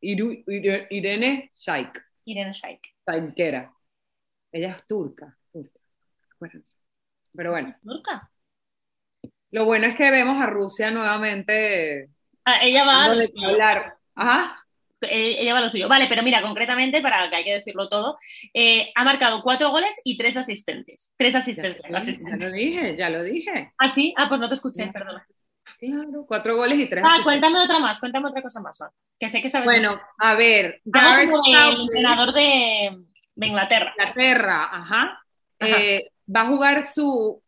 Iru- 0.00 0.44
Iru- 0.46 0.86
Irene 0.90 1.50
Shaik. 1.52 2.00
Irina 2.26 2.52
Shaik. 2.52 2.80
Shaikera. 3.08 3.74
Ella 4.52 4.68
es 4.76 4.86
turca. 4.86 5.36
turca. 5.52 5.80
Acuérdense. 6.36 6.76
Pero 7.34 7.50
bueno, 7.50 7.74
¿Turca? 7.82 8.30
lo 9.50 9.64
bueno 9.64 9.86
es 9.88 9.96
que 9.96 10.08
vemos 10.12 10.40
a 10.40 10.46
Rusia 10.46 10.92
nuevamente 10.92 12.08
Ah, 12.44 12.62
ella 12.62 12.84
va 12.84 13.04
a 13.04 13.04
hablar. 13.48 13.96
Ajá. 14.14 14.59
Eh, 15.02 15.36
Ella 15.40 15.52
va 15.54 15.58
a 15.60 15.62
lo 15.62 15.70
suyo. 15.70 15.88
Vale, 15.88 16.06
pero 16.08 16.22
mira, 16.22 16.42
concretamente, 16.42 17.00
para 17.00 17.28
que 17.30 17.36
hay 17.36 17.44
que 17.44 17.54
decirlo 17.54 17.88
todo, 17.88 18.16
eh, 18.54 18.90
ha 18.94 19.04
marcado 19.04 19.42
cuatro 19.42 19.70
goles 19.70 19.94
y 20.04 20.16
tres 20.18 20.36
asistentes. 20.36 21.12
Tres 21.16 21.32
Ya, 21.32 21.38
asistencias. 21.38 21.90
lo 21.90 22.00
dije, 22.00 22.16
ya 22.26 22.36
lo 22.36 22.52
dije, 22.52 22.96
ya 22.96 23.10
lo 23.10 23.22
dije. 23.22 23.72
¿Ah, 23.78 23.88
sí? 23.88 24.12
Ah, 24.16 24.28
pues 24.28 24.40
no 24.40 24.48
te 24.48 24.54
escuché, 24.54 24.84
Ya. 24.86 24.92
perdona. 24.92 25.26
Claro, 25.78 26.24
cuatro 26.26 26.56
goles 26.56 26.78
y 26.78 26.86
tres 26.88 27.04
Ah, 27.06 27.18
cuéntame 27.22 27.58
otra 27.60 27.78
más, 27.78 27.98
cuéntame 28.00 28.28
otra 28.28 28.42
cosa 28.42 28.60
más, 28.60 28.78
va. 28.82 28.90
Que 29.18 29.28
sé 29.28 29.40
que 29.40 29.48
sabes 29.48 29.66
Bueno, 29.66 30.00
a 30.18 30.34
ver, 30.34 30.80
Gareth 30.84 31.30
como 31.30 31.42
el 31.46 31.80
entrenador 31.82 32.34
de, 32.34 32.98
de 33.36 33.46
Inglaterra. 33.46 33.94
Inglaterra, 33.96 34.68
ajá, 34.72 35.22
Ajá. 35.60 35.78
eh, 35.80 36.10
va 36.34 36.40
a 36.42 36.46
jugar 36.46 36.84
su 36.84 37.42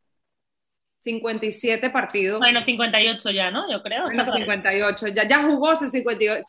57 1.00 1.90
partidos. 1.90 2.38
Bueno, 2.38 2.64
58 2.64 3.30
ya, 3.30 3.50
¿no? 3.50 3.70
Yo 3.70 3.82
creo. 3.82 4.04
Bueno, 4.04 4.22
está 4.22 4.24
por 4.24 4.34
ahí. 4.40 4.42
58, 4.42 5.08
ya, 5.08 5.26
ya 5.26 5.42
jugó 5.42 5.74
su 5.76 5.90
58. 5.90 6.44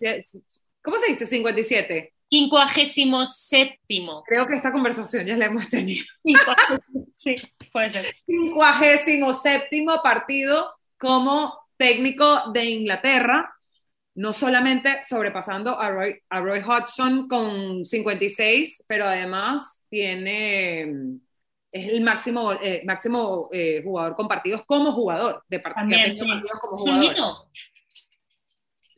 ¿Cómo 0.83 0.97
se 0.97 1.11
dice 1.11 1.25
57? 1.27 2.13
Quincuagésimo 2.27 3.25
séptimo. 3.25 4.23
Creo 4.23 4.47
que 4.47 4.55
esta 4.55 4.71
conversación 4.71 5.25
ya 5.25 5.37
la 5.37 5.45
hemos 5.45 5.69
tenido. 5.69 6.03
Sí, 7.13 7.35
puede 7.71 7.89
ser. 7.89 8.05
57 8.25 9.85
partido 10.03 10.73
como 10.97 11.57
técnico 11.77 12.51
de 12.51 12.65
Inglaterra, 12.65 13.53
no 14.15 14.33
solamente 14.33 15.01
sobrepasando 15.07 15.79
a 15.79 15.89
Roy, 15.89 16.19
a 16.29 16.39
Roy 16.39 16.59
Hodgson 16.59 17.27
con 17.27 17.85
56, 17.85 18.83
pero 18.87 19.05
además 19.05 19.81
tiene 19.89 20.83
es 21.71 21.87
el 21.87 22.01
máximo 22.01 22.53
eh, 22.53 22.83
máximo 22.85 23.49
eh, 23.51 23.81
jugador 23.83 24.15
con 24.15 24.27
partidos 24.27 24.63
como 24.67 24.91
jugador 24.93 25.43
de 25.47 25.57
part- 25.63 25.73
que 25.73 25.79
ha 25.79 25.81
También, 25.81 26.15
sí. 26.15 26.27
partidos 26.27 26.59
como 26.59 26.77
jugador. 26.77 27.35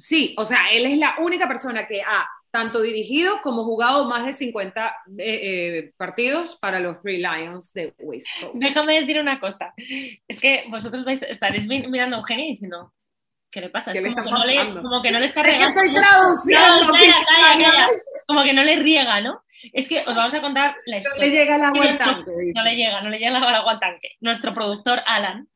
Sí, 0.08 0.36
o 0.38 0.46
sea, 0.46 0.68
él 0.72 0.86
es 0.86 0.98
la 0.98 1.16
única 1.20 1.48
persona 1.48 1.88
que 1.88 2.02
ha 2.02 2.28
tanto 2.52 2.82
dirigido 2.82 3.42
como 3.42 3.64
jugado 3.66 4.06
más 4.06 4.26
de 4.26 4.34
50 4.34 4.88
eh, 4.88 4.94
eh, 5.18 5.94
partidos 5.98 6.56
para 6.58 6.80
los 6.80 7.02
Three 7.02 7.18
Lions 7.18 7.74
de 7.74 7.94
West 8.00 8.28
Coast. 8.40 8.54
Déjame 8.56 9.00
decir 9.02 9.20
una 9.20 9.40
cosa. 9.40 9.74
Es 10.28 10.40
que 10.40 10.66
vosotros 10.70 11.04
vais, 11.04 11.22
estaréis 11.24 11.68
mi- 11.68 11.88
mirando 11.88 12.16
a 12.16 12.20
Eugenia 12.20 12.46
y 12.46 12.52
diciendo, 12.52 12.94
¿qué 13.52 13.62
le 13.62 13.70
pasa? 13.70 13.92
¿Qué 13.92 14.00
Es 14.00 14.06
como, 14.14 14.24
que 14.24 14.32
no 14.32 14.46
le, 14.46 14.82
como 14.82 15.02
que 15.02 15.12
no 15.12 15.20
le 15.20 15.26
está 15.26 15.42
Es 15.42 15.48
que 15.48 15.54
regando. 15.54 15.84
No, 15.84 15.92
calla, 15.92 16.02
calla, 16.46 16.80
simultáneamente. 16.80 17.64
calla. 17.72 17.88
Como 18.28 18.44
que 18.44 18.54
no 18.54 18.64
le 18.64 18.76
riega, 18.78 19.22
¿no? 19.22 19.42
Es 19.74 19.90
que 19.90 20.04
os 20.08 20.16
vamos 20.16 20.34
a 20.34 20.42
contar 20.42 20.76
la 20.86 20.98
No 20.98 21.02
historia. 21.02 21.26
le 21.26 21.32
llega 21.32 21.56
el 21.56 21.64
agua 21.64 21.86
al 21.86 21.98
tanque. 21.98 22.32
No 22.54 22.64
le 22.64 22.76
llega, 22.76 23.02
no 23.02 23.10
le 23.10 23.18
llega 23.20 23.38
el 23.38 23.44
agua 23.56 23.72
al 23.72 23.80
tanque. 23.80 24.10
Nuestro 24.22 24.54
productor 24.54 25.02
Alan, 25.08 25.48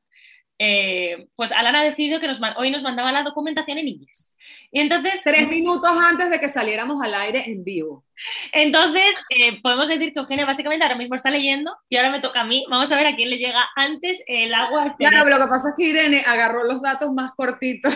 eh, 0.57 1.27
pues 1.35 1.51
Alan 1.51 1.75
ha 1.75 1.83
decidido 1.83 2.19
que 2.19 2.27
nos 2.27 2.41
hoy 2.57 2.71
nos 2.71 2.83
mandaba 2.83 3.11
la 3.11 3.23
documentación 3.23 3.77
en 3.77 3.87
inglés. 3.87 4.28
Y 4.71 4.81
entonces, 4.81 5.21
Tres 5.23 5.47
minutos 5.47 5.89
antes 5.91 6.29
de 6.29 6.39
que 6.39 6.47
saliéramos 6.47 7.01
al 7.03 7.13
aire 7.15 7.43
en 7.47 7.63
vivo. 7.63 8.05
entonces 8.51 9.15
eh, 9.29 9.59
podemos 9.63 9.89
decir 9.89 10.13
que 10.13 10.19
Eugenia 10.19 10.45
básicamente 10.45 10.83
ahora 10.85 10.95
mismo 10.97 11.15
está 11.15 11.31
leyendo 11.31 11.75
y 11.89 11.97
ahora 11.97 12.11
me 12.11 12.19
toca 12.21 12.41
a 12.41 12.45
mí. 12.45 12.65
Vamos 12.69 12.91
a 12.91 12.95
ver 12.95 13.07
a 13.07 13.15
quién 13.15 13.29
le 13.29 13.37
llega 13.37 13.67
antes 13.75 14.23
el 14.27 14.53
agua 14.53 14.83
al 14.83 14.95
Claro, 14.95 15.21
pero 15.23 15.37
lo 15.39 15.45
que 15.45 15.49
pasa 15.49 15.69
es 15.69 15.75
que 15.75 15.85
Irene 15.85 16.23
agarró 16.25 16.63
los 16.65 16.81
datos 16.81 17.11
más 17.13 17.31
cortitos. 17.35 17.93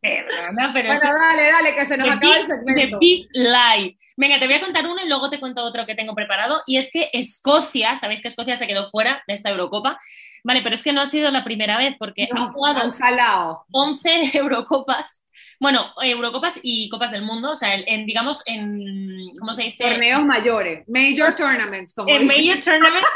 Perdona, 0.00 0.70
pero 0.72 0.88
Bueno, 0.88 1.02
eso- 1.02 1.12
dale, 1.12 1.42
dale, 1.50 1.74
que 1.74 1.84
se 1.86 1.96
nos 1.98 2.08
The 2.08 2.14
acaba 2.14 2.34
el 2.36 2.40
big, 2.40 2.48
the 2.48 2.54
segmento. 2.54 2.98
big 2.98 3.28
lie. 3.32 3.96
Venga, 4.16 4.38
te 4.38 4.46
voy 4.46 4.54
a 4.56 4.60
contar 4.60 4.86
uno 4.86 5.02
y 5.04 5.08
luego 5.08 5.28
te 5.30 5.38
cuento 5.40 5.62
otro 5.62 5.84
que 5.86 5.94
tengo 5.94 6.14
preparado. 6.14 6.62
Y 6.66 6.78
es 6.78 6.90
que 6.90 7.10
Escocia, 7.12 7.96
sabéis 7.96 8.22
que 8.22 8.28
Escocia 8.28 8.56
se 8.56 8.66
quedó 8.66 8.86
fuera 8.86 9.22
de 9.26 9.34
esta 9.34 9.50
Eurocopa. 9.50 9.98
Vale, 10.44 10.62
pero 10.62 10.74
es 10.74 10.82
que 10.82 10.92
no 10.92 11.02
ha 11.02 11.06
sido 11.06 11.30
la 11.30 11.44
primera 11.44 11.76
vez 11.76 11.96
porque 11.98 12.28
ha 12.30 12.34
No, 12.34 12.52
jugado 12.52 12.80
han 12.80 12.92
salado. 12.92 13.64
11 13.72 14.10
Eurocopas. 14.38 15.19
Bueno, 15.60 15.92
Eurocopas 16.02 16.58
y 16.62 16.88
Copas 16.88 17.10
del 17.10 17.22
Mundo, 17.22 17.50
o 17.52 17.56
sea, 17.56 17.74
en, 17.74 18.06
digamos, 18.06 18.42
en, 18.46 19.30
¿cómo 19.38 19.52
se 19.52 19.64
dice? 19.64 19.76
Torneos 19.84 20.24
mayores, 20.24 20.88
major 20.88 21.36
tournaments, 21.36 21.94
como 21.94 22.08
En 22.08 22.26
dicen. 22.26 22.46
Major 22.48 22.62
Tournaments. 22.64 23.08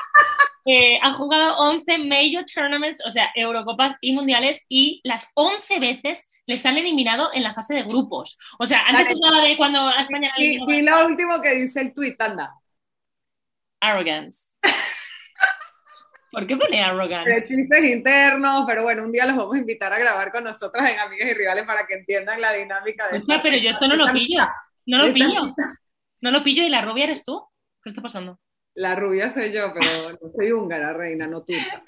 eh, 0.66 0.98
han 1.00 1.14
jugado 1.14 1.56
11 1.58 1.98
Major 1.98 2.44
Tournaments, 2.44 2.98
o 3.06 3.10
sea, 3.10 3.30
Eurocopas 3.34 3.96
y 4.02 4.12
Mundiales, 4.12 4.62
y 4.68 5.00
las 5.04 5.26
11 5.34 5.78
veces 5.80 6.24
les 6.46 6.64
han 6.66 6.76
eliminado 6.76 7.30
en 7.32 7.42
la 7.42 7.54
fase 7.54 7.74
de 7.74 7.82
grupos. 7.84 8.36
O 8.58 8.66
sea, 8.66 8.82
antes 8.86 9.08
Dale. 9.08 9.20
hablaba 9.24 9.46
de 9.46 9.56
cuando 9.56 9.80
a 9.88 10.00
España 10.00 10.30
Y, 10.36 10.62
y 10.70 10.82
lo 10.82 11.06
último 11.06 11.40
que 11.40 11.54
dice 11.54 11.80
el 11.80 11.94
tweet, 11.94 12.16
anda. 12.18 12.52
Arrogance. 13.80 14.54
¿Por 16.34 16.46
qué 16.46 16.56
pone 16.56 16.70
Pero 16.70 16.84
arrogance? 16.84 17.46
chistes 17.46 17.84
internos, 17.84 18.64
pero 18.66 18.82
bueno, 18.82 19.04
un 19.04 19.12
día 19.12 19.26
los 19.26 19.36
vamos 19.36 19.54
a 19.54 19.58
invitar 19.58 19.92
a 19.92 19.98
grabar 19.98 20.32
con 20.32 20.44
nosotras 20.44 20.90
en 20.90 20.98
Amigas 20.98 21.30
y 21.30 21.34
Rivales 21.34 21.64
para 21.64 21.86
que 21.86 21.94
entiendan 21.94 22.40
la 22.40 22.52
dinámica 22.52 23.08
de 23.08 23.18
Hostia, 23.18 23.40
pero 23.42 23.56
yo 23.56 23.70
esto 23.70 23.88
no 23.88 23.96
lo 23.96 24.12
pillo. 24.12 24.46
No 24.86 24.98
lo 24.98 25.12
pillo. 25.12 25.54
No 26.20 26.30
lo 26.30 26.42
pillo 26.42 26.62
y 26.62 26.68
la 26.68 26.82
rubia 26.82 27.04
eres 27.04 27.24
tú. 27.24 27.42
¿Qué 27.82 27.90
está 27.90 28.02
pasando? 28.02 28.38
La 28.74 28.96
rubia 28.96 29.30
soy 29.30 29.52
yo, 29.52 29.72
pero 29.72 30.18
no 30.20 30.30
soy 30.34 30.50
húngara, 30.50 30.92
reina, 30.92 31.28
no 31.28 31.44
turca. 31.44 31.84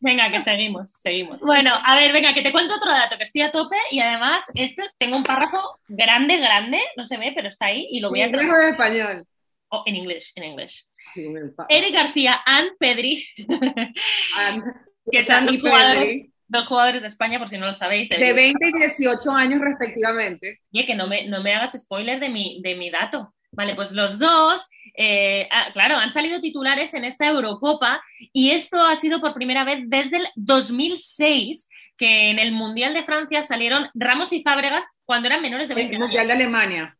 Venga, 0.00 0.30
que 0.30 0.38
seguimos, 0.38 0.90
seguimos. 1.02 1.38
Bueno, 1.40 1.74
a 1.84 1.96
ver, 1.96 2.12
venga, 2.12 2.32
que 2.32 2.40
te 2.40 2.50
cuento 2.50 2.74
otro 2.74 2.90
dato, 2.90 3.18
que 3.18 3.24
estoy 3.24 3.42
a 3.42 3.50
tope 3.50 3.76
y 3.90 4.00
además 4.00 4.50
este 4.54 4.84
tengo 4.96 5.18
un 5.18 5.24
párrafo 5.24 5.78
grande, 5.86 6.38
grande, 6.38 6.80
no 6.96 7.04
se 7.04 7.18
ve, 7.18 7.32
pero 7.34 7.48
está 7.48 7.66
ahí 7.66 7.86
y 7.90 8.00
lo 8.00 8.08
voy 8.08 8.22
a... 8.22 8.24
¿En 8.24 8.34
inglés 8.34 8.50
o 8.50 8.62
en 8.62 8.68
español? 8.70 9.26
Oh, 9.68 9.82
en 9.84 9.96
inglés, 9.96 10.32
en 10.34 10.44
inglés. 10.44 10.88
El 11.14 11.66
Eric 11.68 11.94
García, 11.94 12.40
Ann 12.46 12.68
Pedri, 12.78 13.24
que 15.10 15.22
son 15.22 15.46
dos 15.46 15.60
jugadores, 15.60 15.98
Pedri, 15.98 16.32
dos 16.48 16.66
jugadores 16.66 17.00
de 17.02 17.08
España, 17.08 17.38
por 17.38 17.48
si 17.48 17.58
no 17.58 17.66
lo 17.66 17.72
sabéis. 17.74 18.08
de- 18.08 18.18
de 18.18 18.32
20 18.32 18.68
y 18.68 18.72
18 18.72 19.30
años 19.32 19.60
respectivamente. 19.60 20.60
Oye, 20.72 20.86
que 20.86 20.94
no 20.94 21.06
me, 21.06 21.26
no 21.28 21.42
me 21.42 21.54
hagas 21.54 21.72
spoiler 21.78 22.20
de 22.20 22.28
mi, 22.28 22.60
de 22.62 22.74
mi 22.76 22.90
dato. 22.90 23.34
Vale, 23.52 23.74
pues 23.74 23.90
los 23.90 24.18
dos, 24.20 24.64
eh, 24.96 25.48
ah, 25.50 25.70
claro, 25.72 25.96
han 25.96 26.10
salido 26.10 26.40
titulares 26.40 26.94
en 26.94 27.04
esta 27.04 27.26
Eurocopa 27.26 28.00
y 28.32 28.52
esto 28.52 28.80
ha 28.84 28.94
sido 28.94 29.20
por 29.20 29.34
primera 29.34 29.64
vez 29.64 29.80
desde 29.88 30.18
el 30.18 30.28
2006 30.36 31.68
que 31.96 32.30
en 32.30 32.38
el 32.38 32.52
Mundial 32.52 32.94
de 32.94 33.02
Francia 33.04 33.42
salieron 33.42 33.88
Ramos 33.94 34.32
y 34.32 34.42
Fábregas 34.42 34.86
cuando 35.04 35.26
eran 35.26 35.42
menores 35.42 35.68
de 35.68 35.74
20 35.74 35.90
El 35.90 35.96
años. 35.96 36.06
Mundial 36.08 36.26
de 36.28 36.32
Alemania. 36.32 36.96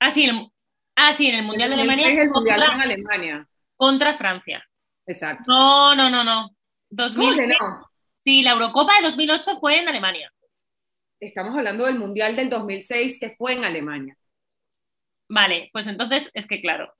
Ah, 0.00 0.10
sí, 0.10 0.24
en 0.24 0.30
el, 0.30 0.49
ah, 1.08 1.12
sí, 1.12 1.26
en 1.26 1.36
el 1.36 1.44
Mundial 1.44 1.70
de 1.70 1.76
Alemania 1.76 2.08
es 2.08 2.18
el 2.18 2.30
Mundial 2.30 2.60
contra, 2.60 2.82
Alemania. 2.82 3.48
contra 3.76 4.14
Francia. 4.14 4.64
Exacto. 5.06 5.44
No, 5.46 5.94
no, 5.94 6.10
no, 6.10 6.24
no. 6.24 6.50
¿Cómo 6.88 7.08
2000, 7.08 7.36
que 7.36 7.46
no? 7.46 7.90
Sí, 8.18 8.42
la 8.42 8.52
Eurocopa 8.52 8.96
de 8.96 9.02
2008 9.04 9.58
fue 9.60 9.78
en 9.78 9.88
Alemania. 9.88 10.30
Estamos 11.20 11.56
hablando 11.56 11.86
del 11.86 11.98
Mundial 11.98 12.36
del 12.36 12.50
2006 12.50 13.18
que 13.20 13.34
fue 13.36 13.52
en 13.52 13.64
Alemania. 13.64 14.16
Vale, 15.28 15.70
pues 15.72 15.86
entonces 15.86 16.30
es 16.34 16.46
que 16.46 16.60
claro. 16.60 16.92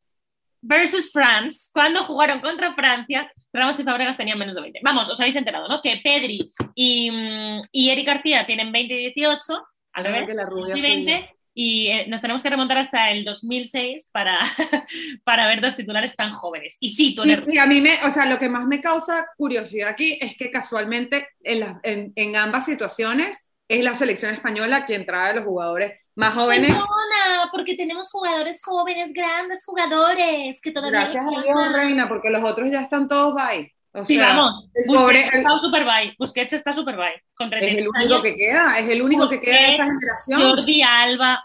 Versus 0.62 1.10
France, 1.10 1.70
cuando 1.72 2.04
jugaron 2.04 2.40
contra 2.40 2.74
Francia, 2.74 3.30
Ramos 3.52 3.80
y 3.80 3.82
Fabregas 3.82 4.16
tenían 4.16 4.38
menos 4.38 4.54
de 4.54 4.60
20. 4.60 4.80
Vamos, 4.82 5.08
os 5.08 5.18
habéis 5.18 5.36
enterado, 5.36 5.68
¿no? 5.68 5.80
Que 5.80 6.00
Pedri 6.04 6.50
y, 6.74 7.10
mm, 7.10 7.62
y 7.72 7.90
Eric 7.90 8.06
García 8.06 8.46
tienen 8.46 8.70
20 8.70 8.94
y 8.94 8.98
18, 8.98 9.66
al 9.92 10.04
revés, 10.04 10.34
la 10.34 10.44
rubia 10.44 10.76
y 10.76 10.80
soy 10.80 10.90
20, 10.90 11.34
y 11.62 11.88
eh, 11.88 12.06
nos 12.08 12.22
tenemos 12.22 12.42
que 12.42 12.48
remontar 12.48 12.78
hasta 12.78 13.10
el 13.10 13.22
2006 13.22 14.08
para, 14.10 14.38
para 15.24 15.46
ver 15.46 15.60
dos 15.60 15.76
titulares 15.76 16.16
tan 16.16 16.32
jóvenes. 16.32 16.78
Y 16.80 16.88
sí, 16.88 17.14
tú 17.14 17.22
y, 17.26 17.36
y, 17.48 17.58
a 17.58 17.66
mí 17.66 17.82
me, 17.82 18.02
o 18.02 18.10
sea, 18.10 18.24
lo 18.24 18.38
que 18.38 18.48
más 18.48 18.66
me 18.66 18.80
causa 18.80 19.26
curiosidad 19.36 19.90
aquí 19.90 20.16
es 20.22 20.38
que 20.38 20.50
casualmente 20.50 21.28
en, 21.42 21.60
la, 21.60 21.78
en, 21.82 22.14
en 22.16 22.34
ambas 22.34 22.64
situaciones 22.64 23.46
es 23.68 23.84
la 23.84 23.92
selección 23.92 24.32
española 24.32 24.86
quien 24.86 25.04
trae 25.04 25.32
a 25.32 25.34
los 25.34 25.44
jugadores 25.44 26.00
más 26.14 26.32
jóvenes. 26.32 26.70
Perdona, 26.70 27.50
porque 27.52 27.74
tenemos 27.74 28.10
jugadores 28.10 28.64
jóvenes, 28.64 29.12
grandes 29.12 29.62
jugadores, 29.66 30.62
que 30.62 30.70
todavía... 30.70 31.10
Gracias 31.10 31.26
a 31.26 31.42
Dios, 31.42 31.72
Reina, 31.74 32.08
porque 32.08 32.30
los 32.30 32.42
otros 32.42 32.70
ya 32.70 32.80
están 32.80 33.06
todos 33.06 33.34
bye. 33.34 33.70
O 33.92 34.02
sí, 34.02 34.14
sea, 34.14 34.28
vamos. 34.28 34.66
El 34.72 34.86
Busquets 34.86 35.02
pobre, 35.02 35.20
está 35.24 35.38
el- 35.38 35.60
super 35.60 35.84
bye. 35.84 36.14
Busquets 36.18 36.52
está 36.54 36.72
super 36.72 36.96
bye. 36.96 37.22
Con 37.34 37.52
es 37.52 37.54
el 37.54 37.60
36 37.60 37.88
único 37.88 38.14
años. 38.14 38.22
que 38.22 38.36
queda, 38.36 38.78
es 38.78 38.88
el 38.88 39.02
único 39.02 39.28
que 39.28 39.40
queda 39.42 39.56
de 39.56 39.74
esa 39.74 39.84
Busquets, 39.84 40.00
generación. 40.00 40.42
Jordi 40.42 40.82
Alba. 40.82 41.44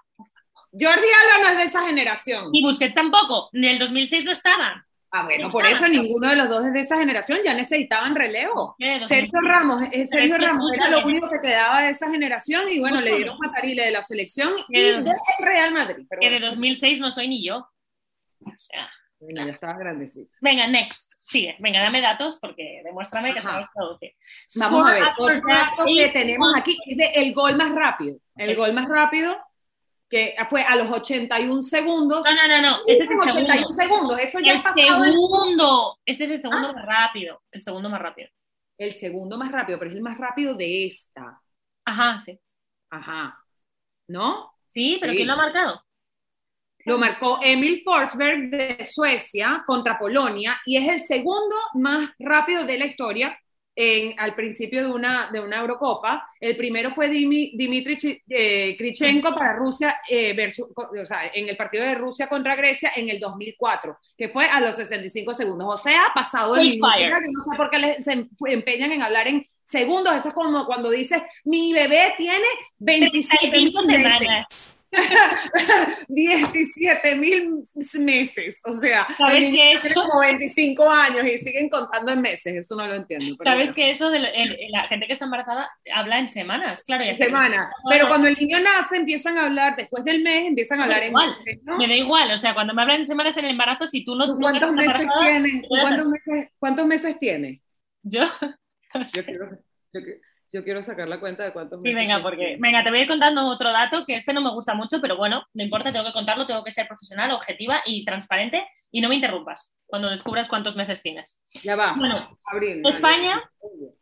Jordi 0.79 1.07
Alba 1.07 1.43
no 1.43 1.49
es 1.51 1.57
de 1.57 1.63
esa 1.63 1.85
generación. 1.85 2.49
Y 2.53 2.61
Busquets 2.63 2.93
tampoco. 2.95 3.49
Ni 3.53 3.67
el 3.67 3.79
2006 3.79 4.25
no 4.25 4.31
estaban. 4.31 4.83
Ah, 5.11 5.23
bueno, 5.23 5.45
no 5.45 5.51
por 5.51 5.65
estaban. 5.65 5.91
eso 5.93 6.01
ninguno 6.01 6.29
de 6.29 6.35
los 6.35 6.49
dos 6.49 6.65
es 6.65 6.73
de 6.73 6.81
esa 6.81 6.97
generación, 6.97 7.39
ya 7.45 7.53
necesitaban 7.53 8.15
relevo. 8.15 8.75
Sergio 9.07 9.39
Ramos, 9.41 9.83
eh, 9.93 10.05
Sergio 10.07 10.35
que 10.35 10.45
Ramos 10.45 10.73
era 10.73 10.89
lo 10.89 11.05
único 11.05 11.29
que 11.29 11.39
quedaba 11.39 11.83
de 11.83 11.91
esa 11.91 12.09
generación 12.09 12.67
y 12.69 12.79
bueno, 12.81 12.99
le 12.99 13.15
dieron 13.15 13.37
matarile 13.39 13.85
de 13.85 13.91
la 13.91 14.03
selección 14.03 14.53
y 14.67 14.73
Que- 14.73 14.91
del 15.01 15.13
Real 15.39 15.71
Madrid. 15.71 16.05
Pero 16.09 16.19
Que 16.19 16.29
de 16.29 16.35
bueno, 16.39 16.47
2006 16.47 16.99
no 16.99 17.11
soy 17.11 17.29
ni 17.29 17.45
yo. 17.45 17.59
O 18.41 18.51
sea, 18.57 18.89
bueno, 19.19 19.45
ya 19.45 19.51
estaba 19.53 19.77
grandecito. 19.77 20.29
venga, 20.41 20.67
next. 20.67 21.13
Sigue. 21.19 21.55
Venga, 21.59 21.81
dame 21.81 22.01
datos 22.01 22.37
porque 22.41 22.81
demuéstrame 22.83 23.31
que 23.33 23.39
Ajá. 23.39 23.51
sabes 23.51 23.67
traducir. 23.73 24.11
Vamos 24.55 24.81
a 24.81 24.89
Score 24.89 24.93
ver, 24.99 25.03
after 25.03 25.23
otro 25.37 25.47
dato 25.47 25.85
que 25.97 26.09
tenemos 26.09 26.55
aquí 26.57 26.77
es 26.87 26.97
de 26.97 27.05
el 27.15 27.33
gol 27.33 27.55
más 27.55 27.71
rápido. 27.73 28.17
El 28.35 28.49
Es- 28.51 28.59
gol 28.59 28.73
más 28.73 28.87
rápido 28.89 29.35
que 30.15 30.35
fue 30.49 30.61
a 30.63 30.75
los 30.77 30.89
81 30.89 31.61
segundos. 31.63 32.23
No, 32.25 32.33
no, 32.35 32.47
no, 32.47 32.61
no. 32.61 32.77
Ese 32.87 33.03
es 33.03 33.11
el 33.11 33.19
81 33.19 33.71
segundo. 33.71 33.73
segundos, 33.73 34.19
eso 34.19 34.39
ya 34.39 34.53
El 34.53 34.57
ha 34.59 34.63
pasado 34.63 35.03
el, 35.03 35.11
segundo. 35.13 35.97
Este 36.05 36.23
es 36.23 36.29
el 36.29 36.35
Ah. 36.35 36.39
segundo 36.39 36.73
más 36.73 36.85
rápido. 36.85 37.41
El 37.51 37.61
segundo 37.61 37.89
más 37.89 38.01
rápido. 38.01 38.29
el 38.77 38.95
segundo 38.95 39.37
más 39.37 39.51
rápido, 39.53 39.79
pero 39.79 39.89
es 39.91 39.95
el 39.97 40.01
más 40.03 40.17
rápido 40.17 40.53
de 40.53 40.87
esta. 40.87 41.41
Ajá, 41.85 42.19
sí. 42.19 42.37
Ajá. 42.89 43.37
¿No? 44.07 44.51
Sí, 44.65 44.97
pero 44.99 45.11
Sí. 45.13 45.17
¿quién 45.17 45.27
lo 45.27 45.33
ha 45.33 45.37
marcado? 45.37 45.81
Lo 46.85 46.97
marcó 46.97 47.39
Emil 47.41 47.81
Forsberg 47.83 48.49
de 48.51 48.85
Suecia 48.85 49.63
contra 49.65 49.97
Polonia 49.97 50.59
y 50.65 50.77
es 50.77 50.87
el 50.89 50.99
segundo 51.01 51.55
más 51.75 52.09
rápido 52.19 52.63
de 52.65 52.77
la 52.77 52.85
historia 52.85 53.37
en, 53.75 54.17
al 54.19 54.35
principio 54.35 54.81
de 54.87 54.91
una, 54.93 55.29
de 55.31 55.39
una 55.39 55.59
Eurocopa. 55.59 56.29
El 56.39 56.55
primero 56.55 56.91
fue 56.95 57.09
Dimi- 57.09 57.51
Dimitri 57.55 58.21
eh, 58.29 58.75
Krichenko 58.77 59.33
para 59.35 59.53
Rusia, 59.55 59.97
eh, 60.09 60.33
versus- 60.33 60.67
o 60.75 61.05
sea, 61.05 61.27
en 61.33 61.49
el 61.49 61.57
partido 61.57 61.83
de 61.83 61.95
Rusia 61.95 62.27
contra 62.27 62.55
Grecia 62.55 62.91
en 62.95 63.09
el 63.09 63.19
2004, 63.19 63.97
que 64.17 64.29
fue 64.29 64.45
a 64.45 64.59
los 64.61 64.75
65 64.77 65.33
segundos. 65.33 65.67
O 65.67 65.77
sea, 65.83 66.05
ha 66.05 66.13
pasado 66.13 66.55
el 66.55 66.61
minuto, 66.71 66.87
que 67.19 67.31
no 67.31 67.41
sé 67.51 67.57
por 67.57 67.69
qué 67.69 67.79
les- 67.79 68.03
se 68.05 68.13
em- 68.13 68.29
empeñan 68.47 68.91
en 68.91 69.01
hablar 69.01 69.27
en 69.27 69.43
segundos. 69.65 70.15
Eso 70.15 70.29
es 70.29 70.33
como 70.33 70.65
cuando 70.65 70.89
dices, 70.91 71.21
mi 71.43 71.73
bebé 71.73 72.13
tiene 72.17 72.45
27 72.79 73.51
mil 73.51 73.71
35 73.73 73.83
meses. 73.87 74.17
semanas. 74.19 74.74
17 76.07 77.15
mil 77.15 77.67
meses. 77.99 78.55
O 78.63 78.73
sea, 78.73 79.07
¿Sabes 79.17 79.49
tiene 79.49 79.73
eso? 79.73 79.93
como 79.93 80.19
25 80.19 80.89
años 80.89 81.25
y 81.25 81.37
siguen 81.37 81.69
contando 81.69 82.11
en 82.11 82.21
meses. 82.21 82.55
Eso 82.55 82.75
no 82.75 82.87
lo 82.87 82.95
entiendo. 82.95 83.35
¿Sabes 83.43 83.69
bueno. 83.69 83.75
que 83.75 83.89
eso 83.91 84.09
de 84.09 84.19
la, 84.19 84.29
el- 84.29 84.57
la 84.71 84.87
gente 84.87 85.07
que 85.07 85.13
está 85.13 85.25
embarazada 85.25 85.69
habla 85.93 86.19
en 86.19 86.29
semanas? 86.29 86.83
Claro, 86.83 87.03
ya 87.03 87.11
está. 87.11 87.25
Semana. 87.25 87.71
Pero 87.89 88.07
cuando 88.07 88.27
el 88.27 88.35
niño 88.35 88.59
nace, 88.59 88.97
empiezan 88.97 89.37
a 89.37 89.45
hablar, 89.45 89.75
después 89.75 90.03
del 90.03 90.21
mes, 90.23 90.47
empiezan 90.47 90.79
a 90.79 90.83
hablar 90.83 91.03
en 91.03 91.09
Igual, 91.09 91.35
meses, 91.45 91.63
¿no? 91.63 91.77
Me 91.77 91.87
da 91.87 91.95
igual, 91.95 92.31
o 92.31 92.37
sea, 92.37 92.53
cuando 92.53 92.73
me 92.73 92.81
hablan 92.81 92.97
en 92.97 93.05
semanas 93.05 93.35
en 93.37 93.45
el 93.45 93.51
embarazo, 93.51 93.85
si 93.85 94.03
tú 94.03 94.15
no... 94.15 94.25
¿Tú 94.27 94.33
no 94.33 94.39
¿Cuántos 94.39 94.69
estás 94.69 94.73
meses 94.73 94.95
embarazada, 95.01 95.31
tiene? 95.41 95.61
¿Tú 95.61 95.67
te 95.69 95.77
das 95.77 95.87
¿Cuántos 95.87 96.07
meses, 96.07 96.49
¿Cuántos 96.59 96.87
meses 96.87 97.19
tiene? 97.19 97.61
Yo... 98.03 98.21
no 98.93 99.05
sé. 99.05 99.17
Yo 99.19 99.25
quiero, 99.25 99.49
yo, 99.93 99.99
yo 100.55 100.63
quiero 100.63 100.81
sacar 100.81 101.07
la 101.09 101.19
cuenta 101.19 101.43
de 101.43 101.51
cuántos 101.51 101.79
Sí, 101.79 101.83
meses 101.83 101.99
venga, 101.99 102.15
tiene. 102.15 102.23
porque, 102.23 102.57
venga, 102.59 102.81
te 102.81 102.89
voy 102.89 102.99
a 102.99 103.01
ir 103.01 103.07
contando 103.09 103.45
otro 103.47 103.73
dato 103.73 104.05
que 104.05 104.15
este 104.15 104.31
no 104.31 104.39
me 104.41 104.51
gusta 104.51 104.73
mucho, 104.73 105.01
pero 105.01 105.17
bueno, 105.17 105.45
no 105.53 105.63
importa, 105.63 105.91
tengo 105.91 106.05
que 106.05 106.13
contarlo, 106.13 106.45
tengo 106.45 106.63
que 106.63 106.71
ser 106.71 106.87
profesional, 106.87 107.31
objetiva 107.31 107.81
y 107.85 108.05
transparente 108.05 108.65
y 108.89 109.01
no 109.01 109.09
me 109.09 109.15
interrumpas 109.15 109.75
cuando 109.85 110.09
descubras 110.09 110.47
cuántos 110.47 110.77
meses 110.77 111.01
tienes. 111.01 111.37
Ya 111.63 111.75
va. 111.75 111.93
Bueno, 111.97 112.37
Abril. 112.51 112.81
España- 112.87 113.43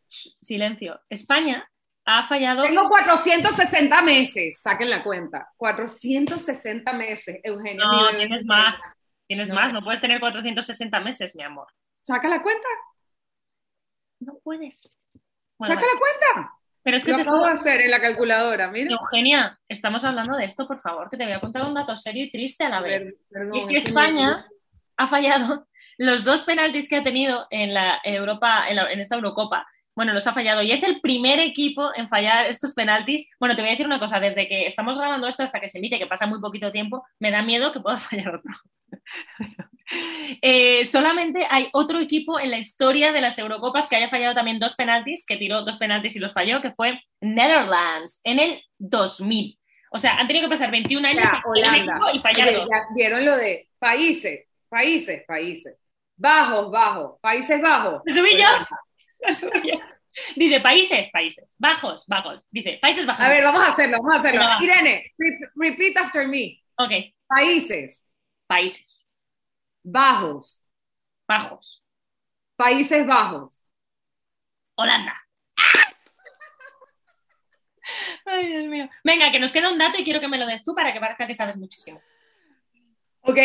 silencio. 0.07 1.01
España 1.09 1.67
ha 2.05 2.27
fallado. 2.27 2.63
Tengo 2.63 2.87
460 2.87 4.01
meses, 4.03 4.59
saquen 4.61 4.89
la 4.91 5.03
cuenta. 5.03 5.49
460 5.57 6.93
meses, 6.93 7.39
Eugenio. 7.43 7.83
No, 7.83 8.09
tienes 8.09 8.27
tiene- 8.27 8.43
más. 8.45 8.77
Tienes 9.25 9.49
No. 9.49 9.55
más, 9.55 9.73
no 9.73 9.81
puedes 9.83 10.01
tener 10.01 10.19
460 10.19 10.99
meses, 10.99 11.35
mi 11.35 11.43
amor. 11.43 11.65
¿Saca 12.01 12.27
la 12.27 12.43
cuenta? 12.43 12.67
No 14.19 14.33
puedes. 14.43 14.95
Bueno, 15.57 15.75
¿Saca 15.75 15.85
la 15.93 15.99
cuenta? 15.99 16.51
Pero 16.83 16.97
es 16.97 17.05
que 17.05 17.11
Lo 17.11 17.17
te 17.17 17.21
acabo 17.23 17.45
de 17.45 17.53
estoy- 17.53 17.59
hacer 17.71 17.81
en 17.81 17.91
la 17.91 18.01
calculadora, 18.01 18.69
mira. 18.69 18.91
Eugenia, 18.91 19.57
estamos 19.69 20.03
hablando 20.03 20.35
de 20.35 20.45
esto, 20.45 20.67
por 20.67 20.81
favor, 20.81 21.09
que 21.09 21.15
te 21.17 21.23
voy 21.23 21.31
a 21.33 21.39
contar 21.39 21.63
un 21.63 21.73
dato 21.73 21.95
serio 21.95 22.25
y 22.25 22.31
triste 22.31 22.65
a 22.65 22.69
la 22.69 22.81
vez. 22.81 23.15
Perdón, 23.31 23.57
es 23.57 23.65
que 23.65 23.77
es 23.77 23.83
que 23.85 23.89
España 23.89 24.45
ha 24.97 25.07
fallado 25.07 25.67
los 25.97 26.23
dos 26.25 26.43
penaltis 26.43 26.89
que 26.89 26.97
ha 26.97 27.03
tenido 27.03 27.47
en 27.51 27.73
la 27.73 27.99
Europa, 28.03 28.65
en, 28.67 28.75
la- 28.75 28.91
en 28.91 28.99
esta 28.99 29.15
Eurocopa. 29.15 29.65
Bueno, 29.95 30.11
los 30.11 30.25
ha 30.27 30.33
fallado 30.33 30.63
y 30.63 30.71
es 30.71 30.81
el 30.83 30.99
primer 31.01 31.39
equipo 31.39 31.91
en 31.95 32.09
fallar 32.09 32.47
estos 32.47 32.73
penaltis. 32.73 33.29
Bueno, 33.39 33.55
te 33.55 33.61
voy 33.61 33.69
a 33.69 33.73
decir 33.73 33.85
una 33.85 33.99
cosa, 33.99 34.19
desde 34.19 34.47
que 34.47 34.65
estamos 34.65 34.97
grabando 34.97 35.27
esto 35.27 35.43
hasta 35.43 35.59
que 35.61 35.69
se 35.69 35.77
emite, 35.77 35.99
que 35.99 36.07
pasa 36.07 36.25
muy 36.25 36.41
poquito 36.41 36.71
tiempo, 36.71 37.05
me 37.19 37.29
da 37.31 37.43
miedo 37.43 37.71
que 37.71 37.79
pueda 37.79 37.97
fallar 38.27 38.35
otro. 38.35 38.51
Eh, 40.41 40.85
solamente 40.85 41.45
hay 41.49 41.69
otro 41.73 41.99
equipo 41.99 42.39
en 42.39 42.49
la 42.49 42.57
historia 42.57 43.11
de 43.11 43.21
las 43.21 43.37
Eurocopas 43.37 43.87
que 43.87 43.95
haya 43.97 44.09
fallado 44.09 44.33
también 44.33 44.57
dos 44.57 44.75
penaltis, 44.75 45.25
que 45.25 45.37
tiró 45.37 45.61
dos 45.63 45.77
penaltis 45.77 46.15
y 46.15 46.19
los 46.19 46.33
falló, 46.33 46.61
que 46.61 46.71
fue 46.71 46.99
Netherlands 47.21 48.19
en 48.23 48.39
el 48.39 48.61
2000. 48.79 49.59
O 49.91 49.99
sea, 49.99 50.15
han 50.15 50.25
tenido 50.25 50.45
que 50.47 50.49
pasar 50.53 50.71
21 50.71 51.07
años 51.07 51.21
Ya, 51.23 51.41
Holanda. 51.45 51.99
y 52.13 52.19
fallar 52.21 52.47
Oye, 52.47 52.57
dos. 52.57 52.69
ya 52.71 52.81
vieron 52.95 53.25
lo 53.25 53.35
de 53.37 53.69
países, 53.77 54.47
países, 54.69 55.23
países. 55.27 55.77
Bajos, 56.15 56.71
bajos, 56.71 57.19
Países 57.21 57.61
Bajos. 57.61 58.01
¿Lo 58.05 58.13
subí 58.13 58.31
yo? 58.31 58.47
Holanda. 58.47 58.67
Lo 59.27 59.33
subí 59.35 59.69
yo. 59.71 59.79
Dice 60.35 60.59
países, 60.61 61.09
países, 61.11 61.55
bajos, 61.59 62.05
bajos. 62.07 62.47
Dice 62.51 62.79
países 62.81 63.05
bajos. 63.05 63.25
A 63.25 63.29
ver, 63.29 63.43
vamos 63.43 63.61
a 63.61 63.71
hacerlo, 63.73 63.97
vamos 63.97 64.15
a 64.15 64.19
hacerlo. 64.19 64.43
Irene, 64.61 65.11
re- 65.17 65.49
repeat 65.55 65.97
after 65.97 66.27
me. 66.27 66.59
Ok, 66.77 66.91
Países, 67.27 67.99
países, 68.47 69.06
bajos, 69.84 70.62
bajos. 71.27 71.84
Países 72.56 73.06
Bajos. 73.06 73.63
Holanda. 74.75 75.15
Ay, 78.25 78.47
Dios 78.47 78.67
mío. 78.67 78.89
Venga, 79.03 79.32
que 79.32 79.39
nos 79.39 79.51
queda 79.51 79.71
un 79.71 79.77
dato 79.77 79.99
y 79.99 80.03
quiero 80.03 80.19
que 80.19 80.27
me 80.27 80.38
lo 80.38 80.45
des 80.45 80.63
tú 80.63 80.73
para 80.73 80.93
que 80.93 80.99
parezca 80.99 81.27
que 81.27 81.34
sabes 81.34 81.58
muchísimo. 81.58 82.01
Ok. 83.21 83.39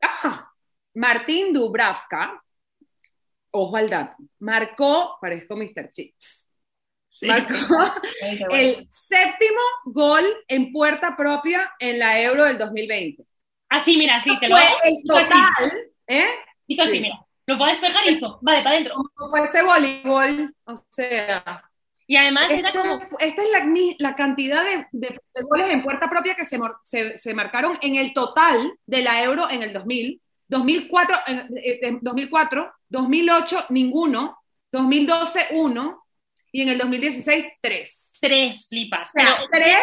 Ah, 0.00 0.52
Martín 0.94 1.52
Dubravka, 1.52 2.42
ojo 3.50 3.76
al 3.76 3.90
dato, 3.90 4.16
marcó, 4.38 5.18
parezco 5.20 5.56
Mr. 5.56 5.90
Chips, 5.90 6.46
marcó 7.22 7.54
el 8.52 8.88
séptimo 9.08 9.60
gol 9.86 10.24
en 10.46 10.72
puerta 10.72 11.16
propia 11.16 11.72
en 11.78 11.98
la 11.98 12.20
Euro 12.20 12.44
del 12.44 12.58
2020. 12.58 13.24
Ah, 13.68 13.80
sí, 13.80 13.96
mira, 13.96 14.18
sí, 14.20 14.36
te 14.40 14.48
lo 14.48 14.56
Fue 14.56 14.66
hago. 14.66 14.76
el 14.84 14.92
así, 14.94 15.04
total, 15.06 15.72
¿eh? 16.06 16.26
hizo 16.66 16.82
así, 16.82 16.92
Sí. 16.92 17.00
mira. 17.00 17.18
Lo 17.46 17.56
fue 17.56 17.66
a 17.66 17.70
despejar 17.70 18.06
y 18.06 18.14
hizo. 18.14 18.38
Vale, 18.42 18.58
para 18.58 18.70
adentro. 18.72 18.94
Como 19.14 19.30
fue 19.30 19.42
ese 19.44 19.62
voleibol, 19.62 20.54
o 20.64 20.84
sea, 20.90 21.64
Y 22.06 22.16
además 22.16 22.50
era 22.50 22.68
esta, 22.68 22.80
como. 22.82 22.94
esta 23.18 23.42
es 23.42 23.48
la, 23.50 23.64
la 23.98 24.16
cantidad 24.16 24.64
de, 24.64 24.86
de- 24.92 25.08
de 25.34 25.42
goles 25.48 25.68
en 25.70 25.82
puerta 25.82 26.08
propia 26.08 26.34
que 26.34 26.44
se, 26.44 26.58
se, 26.82 27.18
se 27.18 27.34
marcaron 27.34 27.78
en 27.82 27.96
el 27.96 28.12
total 28.12 28.72
de 28.86 29.02
la 29.02 29.22
Euro 29.22 29.48
en 29.50 29.62
el 29.62 29.72
2000, 29.72 30.20
2004, 30.48 31.16
en- 31.26 31.38
eh, 31.58 31.78
en 31.82 31.98
2004, 32.02 32.72
2008 32.88 33.66
ninguno, 33.70 34.38
2012 34.72 35.46
uno 35.52 36.04
y 36.52 36.62
en 36.62 36.68
el 36.70 36.78
2016 36.78 37.46
tres. 37.62 38.12
Tres 38.20 38.66
flipas. 38.68 39.08
O 39.10 39.12
sea, 39.12 39.24
Pero 39.24 39.48
tres 39.50 39.78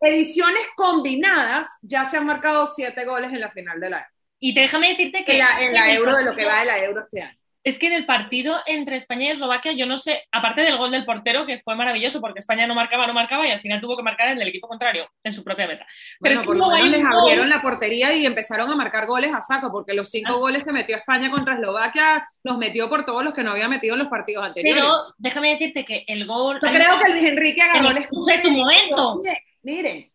ediciones 0.00 0.62
combinadas 0.76 1.68
ya 1.82 2.04
se 2.06 2.16
han 2.16 2.26
marcado 2.26 2.66
siete 2.66 3.04
goles 3.04 3.32
en 3.32 3.40
la 3.40 3.50
final 3.50 3.80
de 3.80 3.90
la, 3.90 4.08
Y 4.38 4.54
te- 4.54 4.60
déjame 4.62 4.88
decirte 4.90 5.24
que. 5.24 5.32
en 5.32 5.38
la, 5.38 5.60
en 5.60 5.72
la 5.74 5.92
Euro 5.92 6.16
de 6.16 6.24
lo 6.24 6.34
que 6.34 6.44
va 6.44 6.60
de 6.60 6.66
la 6.66 6.78
Euro 6.78 7.00
este 7.02 7.22
año. 7.22 7.36
Es 7.62 7.78
que 7.78 7.88
en 7.88 7.92
el 7.92 8.06
partido 8.06 8.56
entre 8.64 8.96
España 8.96 9.26
y 9.26 9.28
Eslovaquia, 9.32 9.72
yo 9.72 9.84
no 9.84 9.98
sé, 9.98 10.22
aparte 10.32 10.62
del 10.62 10.78
gol 10.78 10.90
del 10.90 11.04
portero, 11.04 11.44
que 11.44 11.60
fue 11.60 11.76
maravilloso 11.76 12.18
porque 12.18 12.38
España 12.38 12.66
no 12.66 12.74
marcaba, 12.74 13.06
no 13.06 13.12
marcaba 13.12 13.46
y 13.46 13.50
al 13.50 13.60
final 13.60 13.82
tuvo 13.82 13.98
que 13.98 14.02
marcar 14.02 14.28
en 14.30 14.40
el 14.40 14.48
equipo 14.48 14.66
contrario, 14.66 15.06
en 15.22 15.34
su 15.34 15.44
propia 15.44 15.66
meta. 15.66 15.84
Pero 16.18 16.36
Bueno, 16.36 16.40
es 16.40 16.40
que 16.40 16.46
por 16.46 16.56
les 16.90 17.02
gol- 17.02 17.12
abrieron 17.20 17.50
la 17.50 17.60
portería 17.60 18.14
y 18.14 18.24
empezaron 18.24 18.70
a 18.70 18.76
marcar 18.76 19.04
goles 19.06 19.30
a 19.34 19.42
saco, 19.42 19.70
porque 19.70 19.92
los 19.92 20.08
cinco 20.08 20.32
Ah. 20.32 20.38
goles 20.38 20.64
que 20.64 20.72
metió 20.72 20.96
España 20.96 21.30
contra 21.30 21.52
Eslovaquia 21.52 22.24
los 22.44 22.56
metió 22.56 22.88
por 22.88 23.04
todos 23.04 23.22
los 23.22 23.34
que 23.34 23.42
no 23.42 23.50
había 23.50 23.68
metido 23.68 23.92
en 23.94 23.98
los 23.98 24.08
partidos 24.08 24.42
anteriores. 24.42 24.82
Pero 24.82 24.96
déjame 25.18 25.50
decirte 25.50 25.84
que 25.84 26.04
el 26.06 26.26
gol. 26.26 26.58
Yo 26.62 26.68
creo 26.70 26.98
que 27.04 27.10
Luis 27.12 27.28
Enrique 27.28 27.60
agarró 27.60 27.90
el 27.90 27.98
escudo 27.98 28.24
su 28.40 28.48
y 28.48 28.50
momento. 28.52 29.16
"Miren, 29.22 29.36
Miren, 29.62 30.10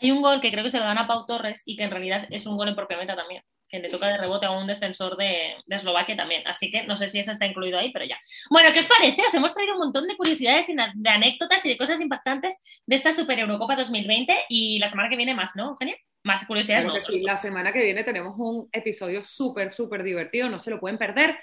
Hay 0.00 0.10
un 0.10 0.22
gol 0.22 0.40
que 0.40 0.50
creo 0.50 0.64
que 0.64 0.70
se 0.70 0.78
lo 0.78 0.84
dan 0.84 0.98
a 0.98 1.06
Pau 1.06 1.26
Torres 1.26 1.62
y 1.64 1.76
que 1.76 1.84
en 1.84 1.90
realidad 1.90 2.26
es 2.30 2.46
un 2.46 2.56
gol 2.56 2.68
en 2.68 2.76
propia 2.76 2.98
meta 2.98 3.16
también 3.16 3.42
que 3.68 3.78
le 3.78 3.90
toca 3.90 4.06
de 4.06 4.16
rebote 4.16 4.46
a 4.46 4.50
un 4.50 4.66
defensor 4.66 5.16
de, 5.16 5.56
Eslovaquia 5.68 6.16
también. 6.16 6.46
Así 6.46 6.70
que 6.70 6.84
no 6.84 6.96
sé 6.96 7.08
si 7.08 7.18
eso 7.18 7.32
está 7.32 7.46
incluido 7.46 7.78
ahí, 7.78 7.92
pero 7.92 8.04
ya. 8.04 8.18
Bueno, 8.50 8.72
¿qué 8.72 8.80
os 8.80 8.86
parece? 8.86 9.22
Os 9.26 9.34
hemos 9.34 9.54
traído 9.54 9.74
un 9.74 9.80
montón 9.80 10.06
de 10.06 10.16
curiosidades 10.16 10.68
y 10.68 10.74
de 10.74 11.10
anécdotas 11.10 11.64
y 11.64 11.70
de 11.70 11.76
cosas 11.76 12.00
impactantes 12.00 12.56
de 12.86 12.96
esta 12.96 13.12
Super 13.12 13.38
Eurocopa 13.38 13.76
2020 13.76 14.34
y 14.48 14.78
la 14.78 14.88
semana 14.88 15.08
que 15.08 15.16
viene 15.16 15.34
más, 15.34 15.54
¿no, 15.54 15.70
Eugenia? 15.70 15.96
Más 16.24 16.44
curiosidades. 16.46 16.86
no, 16.86 16.94
la 17.22 17.38
semana 17.38 17.72
que 17.72 17.82
viene 17.82 18.04
tenemos 18.04 18.34
un 18.38 18.68
episodio 18.72 19.22
súper, 19.22 19.70
súper 19.70 20.02
divertido, 20.02 20.48
no 20.48 20.58
se 20.58 20.70
lo 20.70 20.80
pueden 20.80 20.98
perder. 20.98 21.38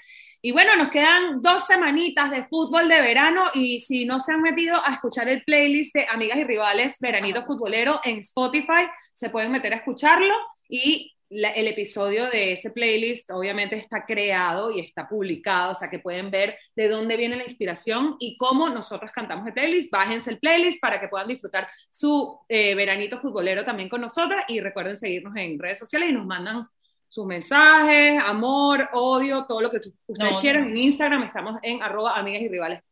Y 0.46 0.52
bueno, 0.52 0.76
nos 0.76 0.90
quedan 0.90 1.42
dos 1.42 1.66
semanitas 1.66 2.30
de 2.30 2.44
fútbol 2.44 2.88
de 2.88 3.00
verano 3.00 3.46
y 3.52 3.80
si 3.80 4.04
no 4.04 4.20
se 4.20 4.32
han 4.32 4.42
metido 4.42 4.76
a 4.76 4.92
escuchar 4.92 5.28
el 5.28 5.42
playlist 5.42 5.92
de 5.92 6.06
Amigas 6.08 6.38
y 6.38 6.44
Rivales 6.44 7.00
Veranito 7.00 7.44
Futbolero 7.44 7.98
en 8.04 8.18
Spotify, 8.18 8.86
se 9.12 9.28
pueden 9.28 9.50
meter 9.50 9.72
a 9.72 9.78
escucharlo 9.78 10.32
y 10.68 11.16
el 11.28 11.66
episodio 11.66 12.30
de 12.30 12.52
ese 12.52 12.70
playlist 12.70 13.28
obviamente 13.32 13.74
está 13.74 14.06
creado 14.06 14.70
y 14.70 14.78
está 14.78 15.08
publicado, 15.08 15.72
o 15.72 15.74
sea 15.74 15.90
que 15.90 15.98
pueden 15.98 16.30
ver 16.30 16.56
de 16.76 16.88
dónde 16.88 17.16
viene 17.16 17.34
la 17.34 17.42
inspiración 17.42 18.14
y 18.20 18.36
cómo 18.36 18.68
nosotros 18.68 19.10
cantamos 19.10 19.48
el 19.48 19.52
playlist. 19.52 19.90
Bájense 19.90 20.30
el 20.30 20.38
playlist 20.38 20.80
para 20.80 21.00
que 21.00 21.08
puedan 21.08 21.26
disfrutar 21.26 21.68
su 21.90 22.38
eh, 22.48 22.76
veranito 22.76 23.18
futbolero 23.20 23.64
también 23.64 23.88
con 23.88 24.00
nosotras 24.00 24.44
y 24.46 24.60
recuerden 24.60 24.96
seguirnos 24.96 25.34
en 25.34 25.58
redes 25.58 25.80
sociales 25.80 26.10
y 26.10 26.12
nos 26.12 26.24
mandan 26.24 26.68
sus 27.16 27.24
mensajes, 27.24 28.22
amor, 28.22 28.90
odio, 28.92 29.46
todo 29.46 29.62
lo 29.62 29.70
que 29.70 29.78
ustedes 29.78 30.36
quieran. 30.42 30.68
En 30.68 30.76
Instagram 30.76 31.22
estamos 31.22 31.56
en 31.62 31.82
arroba 31.82 32.14
amigas 32.14 32.42
y 32.42 32.48
rivales 32.48 32.82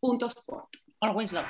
Always 1.01 1.31
love. 1.31 1.45